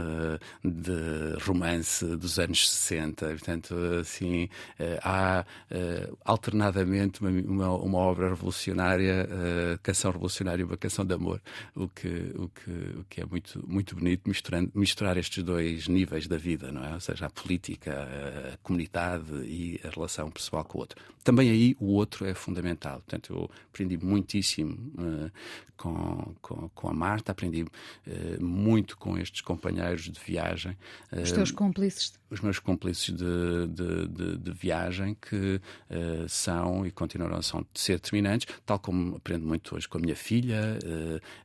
[0.64, 3.26] de romance dos anos 60.
[3.26, 4.48] Portanto, assim,
[5.02, 5.44] há
[6.24, 9.28] alternadamente uma, uma, uma, obra revolucionária,
[9.82, 11.40] canção revolucionária e uma canção de amor,
[11.74, 16.26] o que, o que, o que é muito, muito bonito misturando, misturar estes dois níveis
[16.26, 16.94] da vida, não é?
[16.94, 18.08] Ou seja, a política,
[18.54, 21.00] a comunidade e a relação pessoal com o outro.
[21.22, 22.96] Também aí o outro é fundamental.
[22.96, 25.30] Portanto, eu aprendi muitíssimo uh,
[25.76, 30.76] com, com, com, a Marta, aprendi uh, muito com estes companheiros de viagem.
[31.12, 32.12] Os teus cúmplices?
[32.32, 35.60] Os meus cúmplices de, de, de, de viagem que
[36.28, 37.42] são e continuarão a
[37.74, 40.78] ser determinantes, tal como aprendo muito hoje com a minha filha,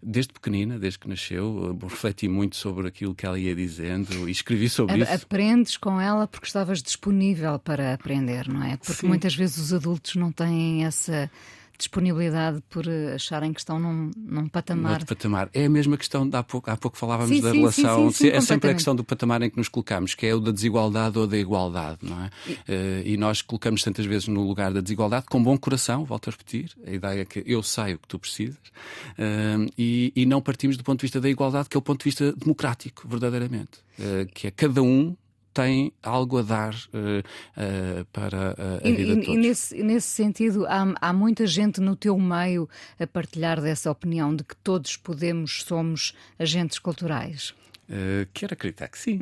[0.01, 4.69] desde pequenina, desde que nasceu, refleti muito sobre aquilo que ela ia dizendo e escrevi
[4.69, 5.25] sobre a, isso.
[5.25, 8.77] Aprendes com ela porque estavas disponível para aprender, não é?
[8.77, 9.07] Porque Sim.
[9.07, 11.29] muitas vezes os adultos não têm essa
[11.77, 15.05] disponibilidade por acharem que estão num, num patamar.
[15.05, 15.49] patamar.
[15.53, 18.11] É a mesma questão, há pouco, há pouco falávamos sim, da sim, relação.
[18.11, 20.51] Sim, é sempre a questão do patamar em que nos colocamos, que é o da
[20.51, 22.29] desigualdade ou da igualdade, não é?
[22.47, 22.57] E, uh,
[23.05, 26.71] e nós colocamos tantas vezes no lugar da desigualdade com bom coração, volto a repetir,
[26.85, 30.77] a ideia é que eu sei o que tu precisas, uh, e, e não partimos
[30.77, 33.85] do ponto de vista da igualdade, que é o ponto de vista democrático, verdadeiramente.
[34.33, 35.15] Que é cada um
[35.57, 39.27] tem algo a dar uh, uh, para a, a vida de todos.
[39.27, 44.35] E nesse, nesse sentido, há, há, muita gente no teu meio a partilhar dessa opinião
[44.35, 47.55] de que todos podemos, somos agentes culturais?
[47.89, 49.19] Uh, quero acreditar que sim.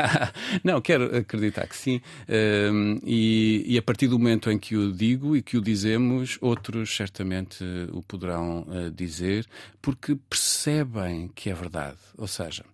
[0.64, 1.96] não, quero acreditar que sim.
[2.26, 6.38] Uh, e, e, a partir do momento em que o digo e que o dizemos,
[6.40, 9.46] outros certamente o poderão uh, dizer,
[9.82, 11.98] porque percebem que é verdade.
[12.16, 12.64] Ou seja,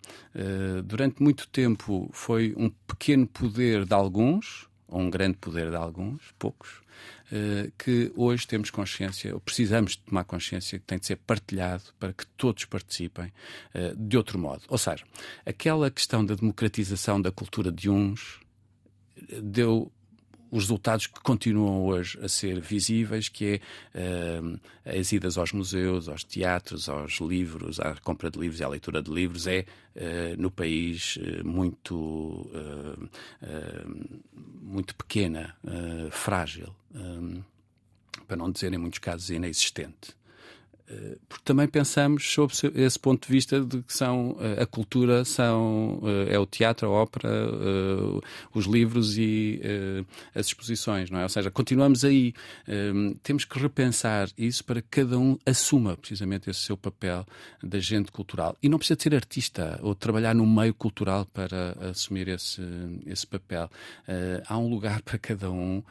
[0.84, 6.22] durante muito tempo foi um pequeno poder de alguns, ou um grande poder de alguns,
[6.38, 6.83] poucos, eh,
[7.78, 12.12] que hoje temos consciência, ou precisamos de tomar consciência, que tem de ser partilhado para
[12.12, 13.32] que todos participem
[13.72, 14.62] eh, de outro modo.
[14.68, 15.04] Ou seja,
[15.44, 18.40] aquela questão da democratização da cultura de uns
[19.16, 19.90] eh, deu
[20.50, 23.60] os resultados que continuam hoje a ser visíveis, que
[23.94, 28.64] é uh, as idas aos museus, aos teatros, aos livros, à compra de livros e
[28.64, 29.64] à leitura de livros, é
[29.96, 32.48] uh, no país uh, muito,
[34.62, 35.56] muito pequena,
[36.12, 37.42] frágil, um,
[38.26, 40.14] para não dizer em muitos casos inexistente.
[40.86, 45.24] Eh, porque também pensamos sobre esse ponto de vista de que são eh, a cultura
[45.24, 47.30] são eh, é o teatro, a ópera,
[48.52, 49.60] os livros e
[50.34, 51.22] as exposições, não é?
[51.22, 52.34] Ou seja, continuamos aí.
[53.22, 57.26] Temos que repensar isso para que cada um assuma precisamente esse seu papel
[57.62, 58.56] de agente cultural.
[58.62, 62.62] E não precisa de ser artista ou trabalhar no meio cultural para assumir esse,
[63.06, 63.70] esse papel.
[64.46, 65.82] Há um lugar para cada um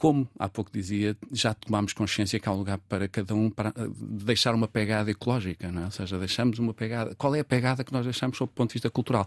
[0.00, 3.68] como há pouco dizia, já tomámos consciência que há um lugar para cada um para
[3.68, 5.84] eh, deixar uma pegada ecológica, não é?
[5.84, 7.14] ou seja, deixamos uma pegada.
[7.16, 9.26] Qual é a pegada que nós deixamos sob o ponto de vista cultural?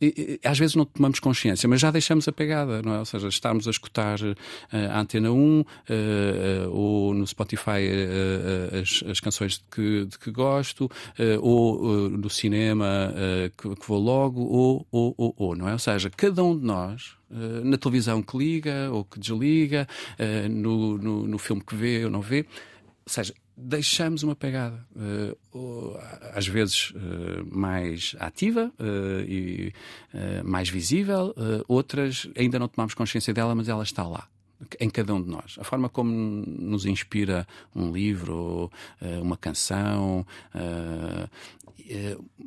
[0.00, 2.98] E, e, às vezes não tomamos consciência, mas já deixamos a pegada, não é?
[3.00, 4.36] Ou seja, estarmos a escutar uh,
[4.92, 7.82] a Antena 1 uh, uh, ou no Spotify
[8.80, 10.88] as, as, canções de que, de que gosto,
[11.40, 13.12] ou no cinema
[13.56, 15.72] que, que, vou logo, ou, ou, ou, ou, não é?
[15.72, 17.21] Ou seja, cada um de nós eh,
[17.64, 22.10] na televisão que liga ou que desliga, uh, no, no, no, filme que vê ou
[22.10, 22.46] não vê.
[23.04, 25.98] Ou seja, deixamos uma pegada, uh,
[26.34, 26.92] às vezes
[27.50, 28.72] mais ativa
[29.26, 29.72] e
[30.44, 31.34] mais visível,
[31.68, 34.28] outras ainda não tomamos consciência dela, mas ela está lá
[34.78, 35.56] em cada um de nós.
[35.58, 38.70] A forma como nos inspira um livro,
[39.20, 41.28] uma canção, eh,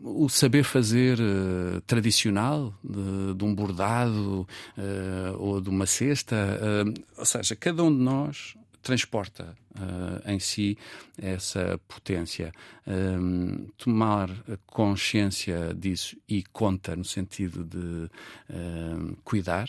[0.03, 6.93] o saber fazer uh, tradicional de, de, um bordado uh, ou de uma cesta, uh,
[7.17, 9.55] ou seja, cada um de nós transporta
[10.27, 10.77] em si
[11.17, 12.53] essa potência.
[13.77, 14.29] Tomar
[14.67, 18.07] consciência disso e conta no sentido de
[19.23, 19.67] cuidar,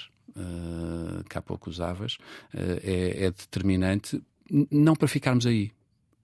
[1.30, 2.18] que há pouco usavas,
[2.54, 4.22] é, é determinante,
[4.70, 5.72] não para ficarmos aí,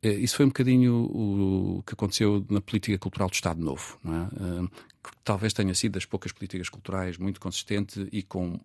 [0.02, 4.82] isso foi um bocadinho o que aconteceu na política cultural do Estado Novo, é?
[5.02, 8.60] que talvez tenha sido das poucas políticas culturais muito consistente e com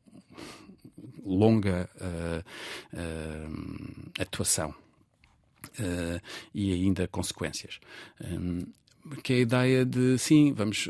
[1.28, 6.22] longa uh, uh, atuação uh,
[6.54, 7.80] e ainda consequências.
[8.22, 8.66] Um,
[9.24, 10.90] que é a ideia de sim, vamos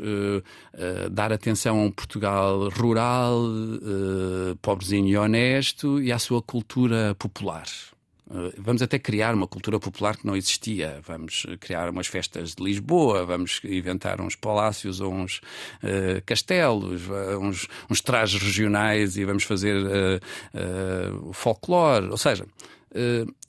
[1.12, 3.40] dar atenção a um Portugal rural,
[4.60, 7.64] pobrezinho e honesto e à sua cultura popular.
[8.30, 11.00] Eh, vamos até criar uma cultura popular que não existia.
[11.06, 15.38] Vamos criar umas festas de Lisboa, vamos inventar uns palácios ou uns
[15.82, 22.08] uh, castelos, uh, uns, uns, trajes regionais e vamos fazer uh, folclore.
[22.08, 22.46] Ou seja,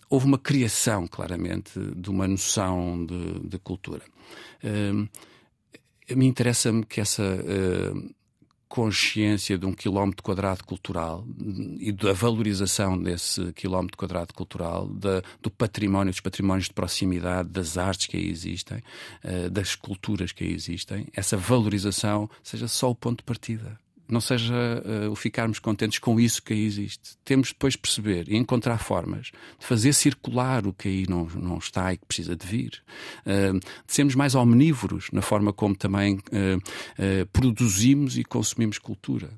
[0.09, 4.03] houve uma criação, claramente, de uma noção de, de cultura.
[6.11, 7.23] A mim interessa-me que essa
[8.69, 11.25] consciência de um quilómetro quadrado cultural
[11.79, 17.79] e da valorização desse quilómetro quadrado cultural, da, do património, dos patrimónios de proximidade, das
[17.79, 22.95] artes que aí existem, uh, das culturas que aí existem, essa valorização seja só o
[22.95, 23.77] ponto de partida
[24.09, 27.17] não seja uh, o ficarmos contentes com isso que aí existe.
[27.23, 31.57] Temos depois de perceber e encontrar formas de fazer circular o que aí não, não
[31.57, 32.81] está e que precisa de vir.
[33.25, 39.29] Uh, de sermos mais omnívoros na forma como também uh, produzimos e consumimos cultura.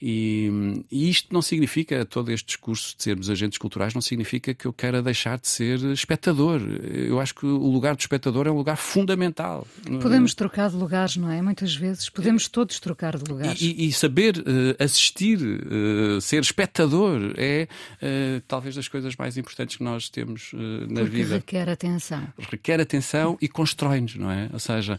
[0.00, 4.66] E, e, isto não significa, todo este discurso de sermos agentes culturais, não significa que
[4.66, 6.60] eu queira deixar de ser espectador.
[6.60, 9.66] Eu acho que o lugar do espectador é um lugar fundamental.
[10.02, 11.40] Podemos trocar de lugares, não é?
[11.40, 13.60] Muitas vezes podemos todos trocar de lugares.
[13.60, 17.68] E, e, e saber uh, assistir, uh, ser espectador, é
[18.02, 20.52] uh, talvez das coisas mais importantes que nós temos
[20.88, 21.34] na Porque vida.
[21.36, 22.28] Requer atenção.
[22.38, 24.48] Requer atenção e constrói-nos, não é?
[24.52, 24.98] Ou seja,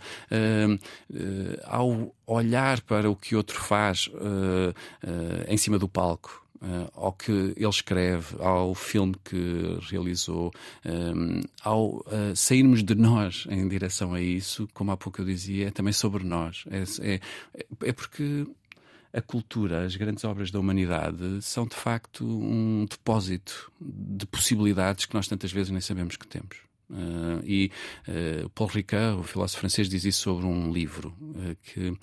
[1.65, 4.09] ao olhar para o que outro faz
[5.47, 6.47] em cima do palco.
[6.59, 10.51] Uh, ao que ele escreve, ao filme que realizou,
[10.83, 15.67] um, ao uh, sairmos de nós em direção a isso, como há pouco eu dizia,
[15.67, 16.63] é também sobre nós.
[16.71, 17.19] É, é,
[17.83, 18.47] é porque
[19.17, 25.15] a cultura, as grandes obras da humanidade, são de facto um depósito de possibilidades que
[25.15, 26.57] nós tantas vezes nem sabemos que temos.
[26.87, 27.71] Uh, e
[28.07, 31.97] uh, Paul Ricard, o filósofo francês, diz isso sobre um livro, uh, que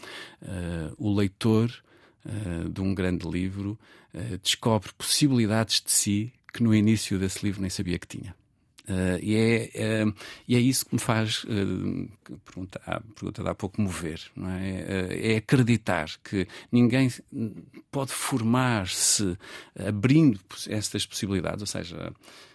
[0.99, 1.73] o leitor
[2.73, 3.79] de um grande livro
[4.43, 8.35] descobre possibilidades de si que no início desse livro nem sabia que tinha.
[8.89, 10.15] Uh, e, é, uh,
[10.47, 14.21] e é isso que me faz, uh, pergunta, a pergunta de há pouco, mover.
[14.37, 15.33] Não é?
[15.33, 17.11] é acreditar que ninguém
[17.91, 19.39] pode formar-se
[19.75, 22.13] abrindo estas possibilidades, ou seja,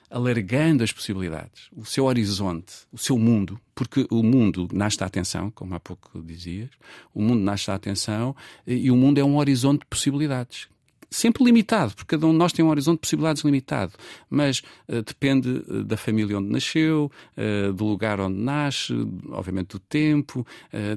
[0.10, 5.52] alargando as possibilidades, o seu horizonte, o seu mundo, porque o mundo nasce da atenção,
[5.52, 6.70] como há pouco dizias,
[7.14, 10.68] o mundo nasce da atenção e o mundo é um horizonte de possibilidades
[11.10, 13.94] sempre limitado, porque cada um de nós tem um horizonte de possibilidades limitado,
[14.30, 18.94] mas uh, depende uh, da família onde nasceu, uh, do lugar onde nasce,
[19.30, 20.46] obviamente do tempo,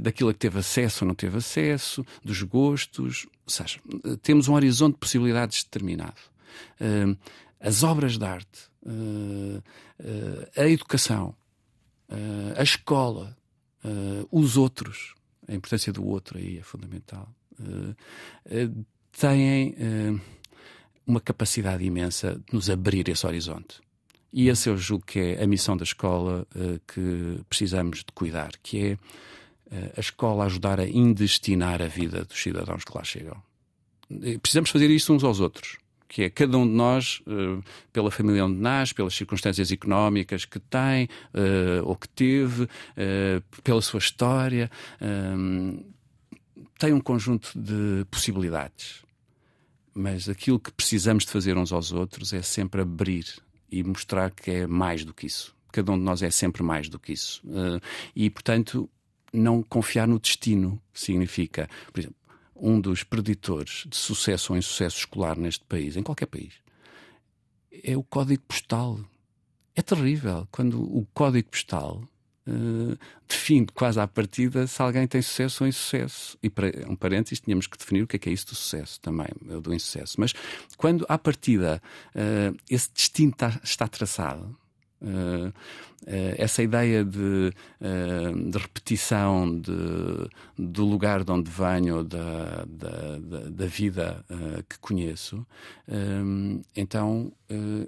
[0.01, 3.81] daquilo a que teve acesso ou não teve acesso, dos gostos, ou seja,
[4.23, 6.21] temos um horizonte de possibilidades determinado.
[7.61, 8.71] as obras de arte,
[10.57, 11.35] a educação,
[12.57, 13.37] a escola,
[14.31, 15.15] os outros,
[15.49, 17.29] a importância do outro aí é fundamental
[19.13, 20.21] têm uh,
[21.07, 23.81] uma capacidade imensa de nos abrir esse horizonte.
[24.33, 28.53] E esse eu julgo que é a missão da escola uh, que precisamos de cuidar,
[28.63, 33.37] que é uh, a escola ajudar a indestinar a vida dos cidadãos que lá chegam.
[34.43, 37.23] Precisamos fazer isso uns aos outros que é cada um de nós,
[37.91, 41.09] pela família onde nasce, pelas circunstâncias económicas que tem
[41.87, 42.69] ou que teve,
[43.65, 44.71] pela sua história,
[46.83, 49.05] tem um conjunto de possibilidades.
[49.95, 53.25] Mas aquilo que precisamos de fazer uns aos outros é sempre abrir
[53.71, 55.55] e mostrar que é mais do que isso.
[55.71, 57.41] Cada um de nós é sempre mais do que isso.
[57.45, 57.81] Uh,
[58.17, 58.91] e, portanto,
[59.33, 62.17] não confiar no destino significa, por exemplo,
[62.57, 66.55] um dos preditores de sucesso ou insucesso escolar neste país, em qualquer país,
[67.71, 68.99] é o código postal.
[69.77, 72.03] É terrível quando o código postal
[72.47, 76.39] uh, define quase à partida se alguém tem sucesso ou insucesso.
[76.43, 79.01] E para um parênteses, tínhamos que definir o que é, que é isso do sucesso
[79.01, 80.21] também, do insucesso.
[80.21, 80.33] Mas
[80.77, 81.83] quando à partida
[82.15, 84.57] uh, esse destino está, está traçado,
[85.03, 85.53] Uh,
[86.37, 87.53] essa ideia de,
[88.51, 89.73] de repetição de,
[90.59, 94.25] do lugar de onde venho, da, da, da vida
[94.69, 95.47] que conheço,
[96.75, 97.33] então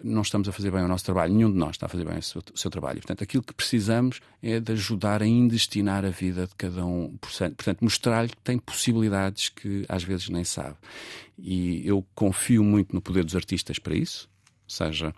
[0.05, 1.35] não estamos a fazer bem o nosso trabalho.
[1.35, 3.01] Nenhum de nós está a fazer bem o seu, o seu trabalho.
[3.01, 7.17] Portanto, aquilo que precisamos é de ajudar a indestinar a vida de cada um.
[7.17, 10.77] Portanto, mostrar-lhe que tem possibilidades que às vezes nem sabe.
[11.37, 15.13] E eu confio muito no poder dos artistas para isso, ou seja,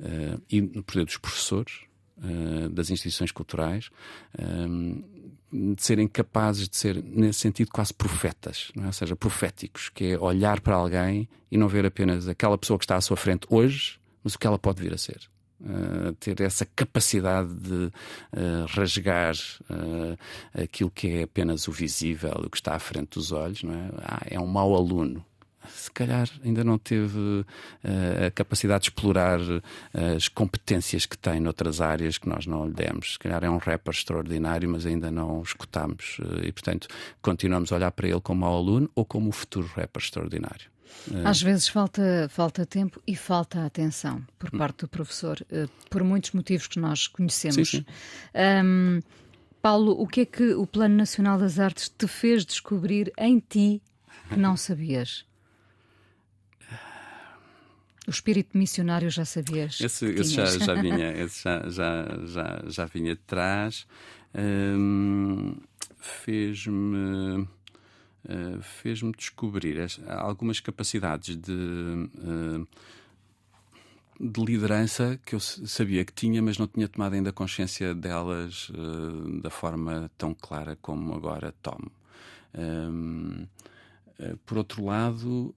[0.00, 1.80] uh, e no poder dos professores,
[2.18, 3.90] uh, das instituições culturais,
[4.38, 4.44] eh,
[5.50, 8.86] de serem capazes de ser, nesse sentido, quase profetas, é?
[8.86, 12.84] ou seja, proféticos, que é olhar para alguém e não ver apenas aquela pessoa que
[12.84, 15.20] está à sua frente hoje, mas o que ela pode vir a ser.
[15.60, 17.92] Uh, ter essa capacidade de uh,
[18.68, 19.34] rasgar
[19.68, 20.16] uh,
[20.54, 23.90] aquilo que é apenas o visível, o que está à frente dos olhos, não é?
[24.02, 25.24] Ah, é um mau aluno
[25.74, 29.62] se calhar ainda não teve uh, a capacidade de explorar uh,
[30.16, 33.12] as competências que tem noutras áreas que nós não lhe demos.
[33.12, 36.88] Se calhar é um rapper extraordinário, mas ainda não escutamos uh, e, portanto,
[37.20, 40.70] continuamos a olhar para ele como mau aluno ou como o futuro rapper extraordinário.
[41.24, 44.58] Às vezes falta, falta tempo e falta atenção por hum.
[44.58, 45.38] parte do professor,
[45.88, 47.70] por muitos motivos que nós conhecemos.
[47.70, 47.86] Sim, sim.
[48.64, 49.00] Um,
[49.60, 53.82] Paulo, o que é que o Plano Nacional das Artes te fez descobrir em ti
[54.28, 55.24] que não sabias?
[58.08, 59.78] O espírito missionário já sabias?
[59.82, 63.86] Esse, esse já, já, vinha, esse já, já, já, já vinha de trás.
[64.34, 65.54] Hum,
[65.98, 67.46] fez-me
[68.24, 69.76] uh, fez-me descobrir
[70.08, 72.66] algumas capacidades de, uh,
[74.18, 79.40] de liderança que eu sabia que tinha, mas não tinha tomado ainda consciência delas uh,
[79.42, 81.92] da forma tão clara como agora tomo.
[82.56, 83.46] Um,
[84.46, 85.54] por outro lado,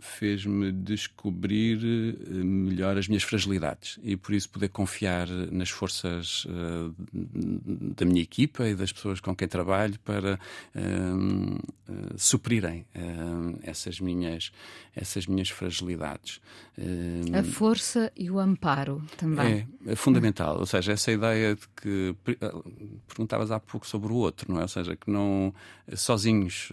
[0.00, 6.94] fez-me descobrir eh, melhor as minhas fragilidades e por isso poder confiar nas forças uh,
[7.12, 10.38] da minha equipa e das pessoas com quem trabalho para
[10.74, 12.86] uh, uh, suprirem
[13.62, 14.52] essas minhas
[14.94, 16.40] essas minhas fragilidades.
[17.32, 19.68] A força e o amparo também.
[19.86, 22.16] É, é fundamental, ou seja, essa ideia de que
[23.06, 24.62] perguntavas há pouco sobre o outro, não é?
[24.62, 25.54] Ou seja, que não
[25.94, 26.70] sozinhos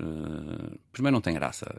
[0.91, 1.76] primeiro não tem graça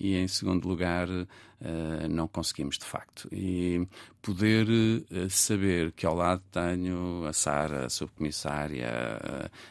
[0.00, 3.28] e em segundo lugar, uh, não conseguimos de facto.
[3.32, 3.86] E
[4.20, 8.90] poder uh, saber que ao lado tenho a Sara, a subcomissária,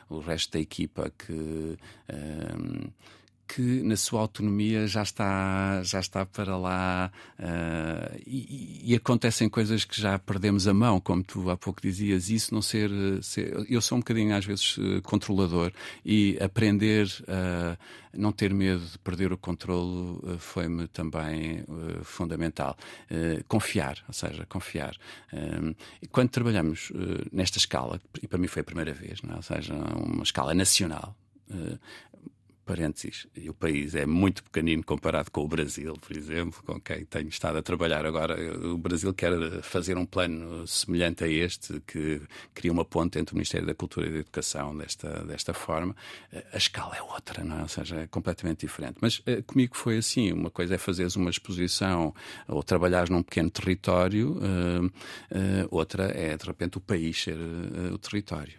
[0.10, 1.78] uh, o resto da equipa que
[3.54, 9.86] que na sua autonomia já está, já está para lá uh, e, e, acontecem coisas
[9.86, 12.90] que já perdemos a mão, como tu há pouco dizias, isso não ser,
[13.22, 15.72] ser eu sou um bocadinho às vezes controlador
[16.04, 17.78] e aprender a
[18.18, 22.76] não ter medo de perder o controlo uh, foi-me também uh, fundamental.
[23.48, 24.96] confiar, ou seja, confiar.
[26.02, 26.92] e quando trabalhamos
[27.32, 29.36] nesta escala, e para mim foi a primeira vez, não é?
[29.38, 31.16] ou seja, uma escala nacional,
[32.66, 37.28] parênteses, o país é muito pequenino comparado com o Brasil, por exemplo, com quem tenho
[37.28, 38.36] estado a trabalhar agora.
[38.68, 42.22] O Brasil quer fazer um plano semelhante a este, que
[42.54, 45.96] cria uma ponte entre o Ministério da Cultura e da Educação desta, desta forma.
[46.52, 47.62] A escala é outra, não é?
[47.64, 48.98] Ou seja, é completamente diferente.
[49.02, 52.14] Mas eh, comigo foi assim: uma coisa é fazeres uma exposição
[52.48, 57.38] ou trabalhares num pequeno território, uh, uh, outra é, de repente, o país ser
[57.94, 58.54] o território.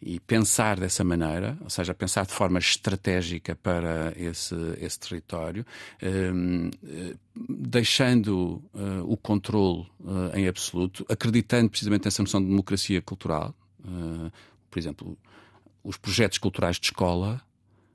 [0.00, 5.64] E pensar dessa maneira, ou seja, pensar de forma estratégica para esse, esse território,
[6.02, 13.00] um, eh, deixando uh, o controle uh, em absoluto, acreditando precisamente nessa noção de democracia
[13.00, 13.54] cultural.
[13.80, 14.30] Uh,
[14.70, 15.18] por exemplo,
[15.82, 17.40] os projetos culturais de escola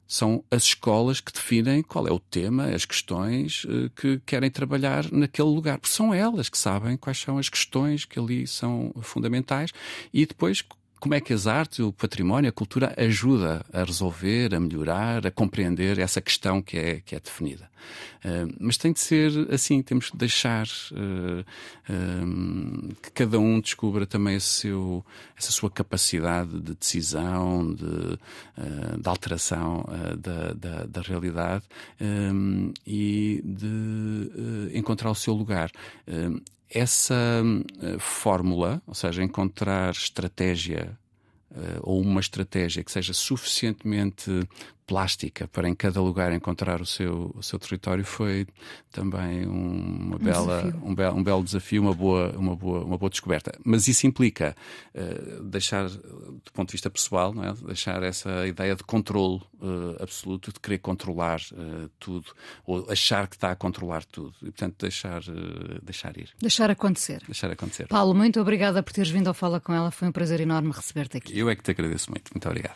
[0.08, 5.48] são as escolas que definem qual é o tema, as questões que querem trabalhar naquele
[5.48, 5.78] lugar.
[5.78, 9.72] Porque são elas que sabem quais são as questões que ali são fundamentais
[10.14, 10.62] e depois
[11.02, 15.32] como é que as artes, o património, a cultura ajuda a resolver, a melhorar, a
[15.32, 17.68] compreender essa questão que é, que é definida.
[18.24, 21.42] Uh, mas tem de ser assim, temos de deixar uh,
[21.92, 25.04] uh, que cada um descubra também seu,
[25.36, 28.20] essa sua capacidade de decisão, de,
[29.02, 29.84] de alteração
[30.20, 31.64] da, da, da, realidade
[32.86, 35.72] e de encontrar o seu lugar
[36.74, 40.98] essa uh, fórmula, ou seja, encontrar estratégia
[41.52, 44.48] uh, ou uma estratégia que seja suficientemente
[44.92, 48.46] plástica para em cada lugar encontrar o seu, o seu território foi
[48.92, 53.10] também uma um bela, um, be um belo desafio, uma boa, uma, boa, uma boa
[53.10, 53.58] descoberta.
[53.64, 54.54] Mas isso implica
[54.94, 57.54] uh, deixar, do ponto de vista pessoal, é?
[57.68, 62.34] deixar essa ideia de controle uh, absoluto, de querer controlar uh, tudo,
[62.66, 64.34] ou achar que está a controlar tudo.
[64.42, 65.22] E, portanto, deixar,
[65.82, 66.32] deixar ir.
[66.42, 67.24] Deixar acontecer.
[67.26, 67.88] Deixar acontecer.
[67.88, 69.90] Paulo, muito obrigada por teres vindo ao Fala com ela.
[69.90, 71.40] Foi um prazer enorme receber-te aqui.
[71.40, 72.30] Eu é que te agradeço muito.
[72.34, 72.76] Muito obrigado.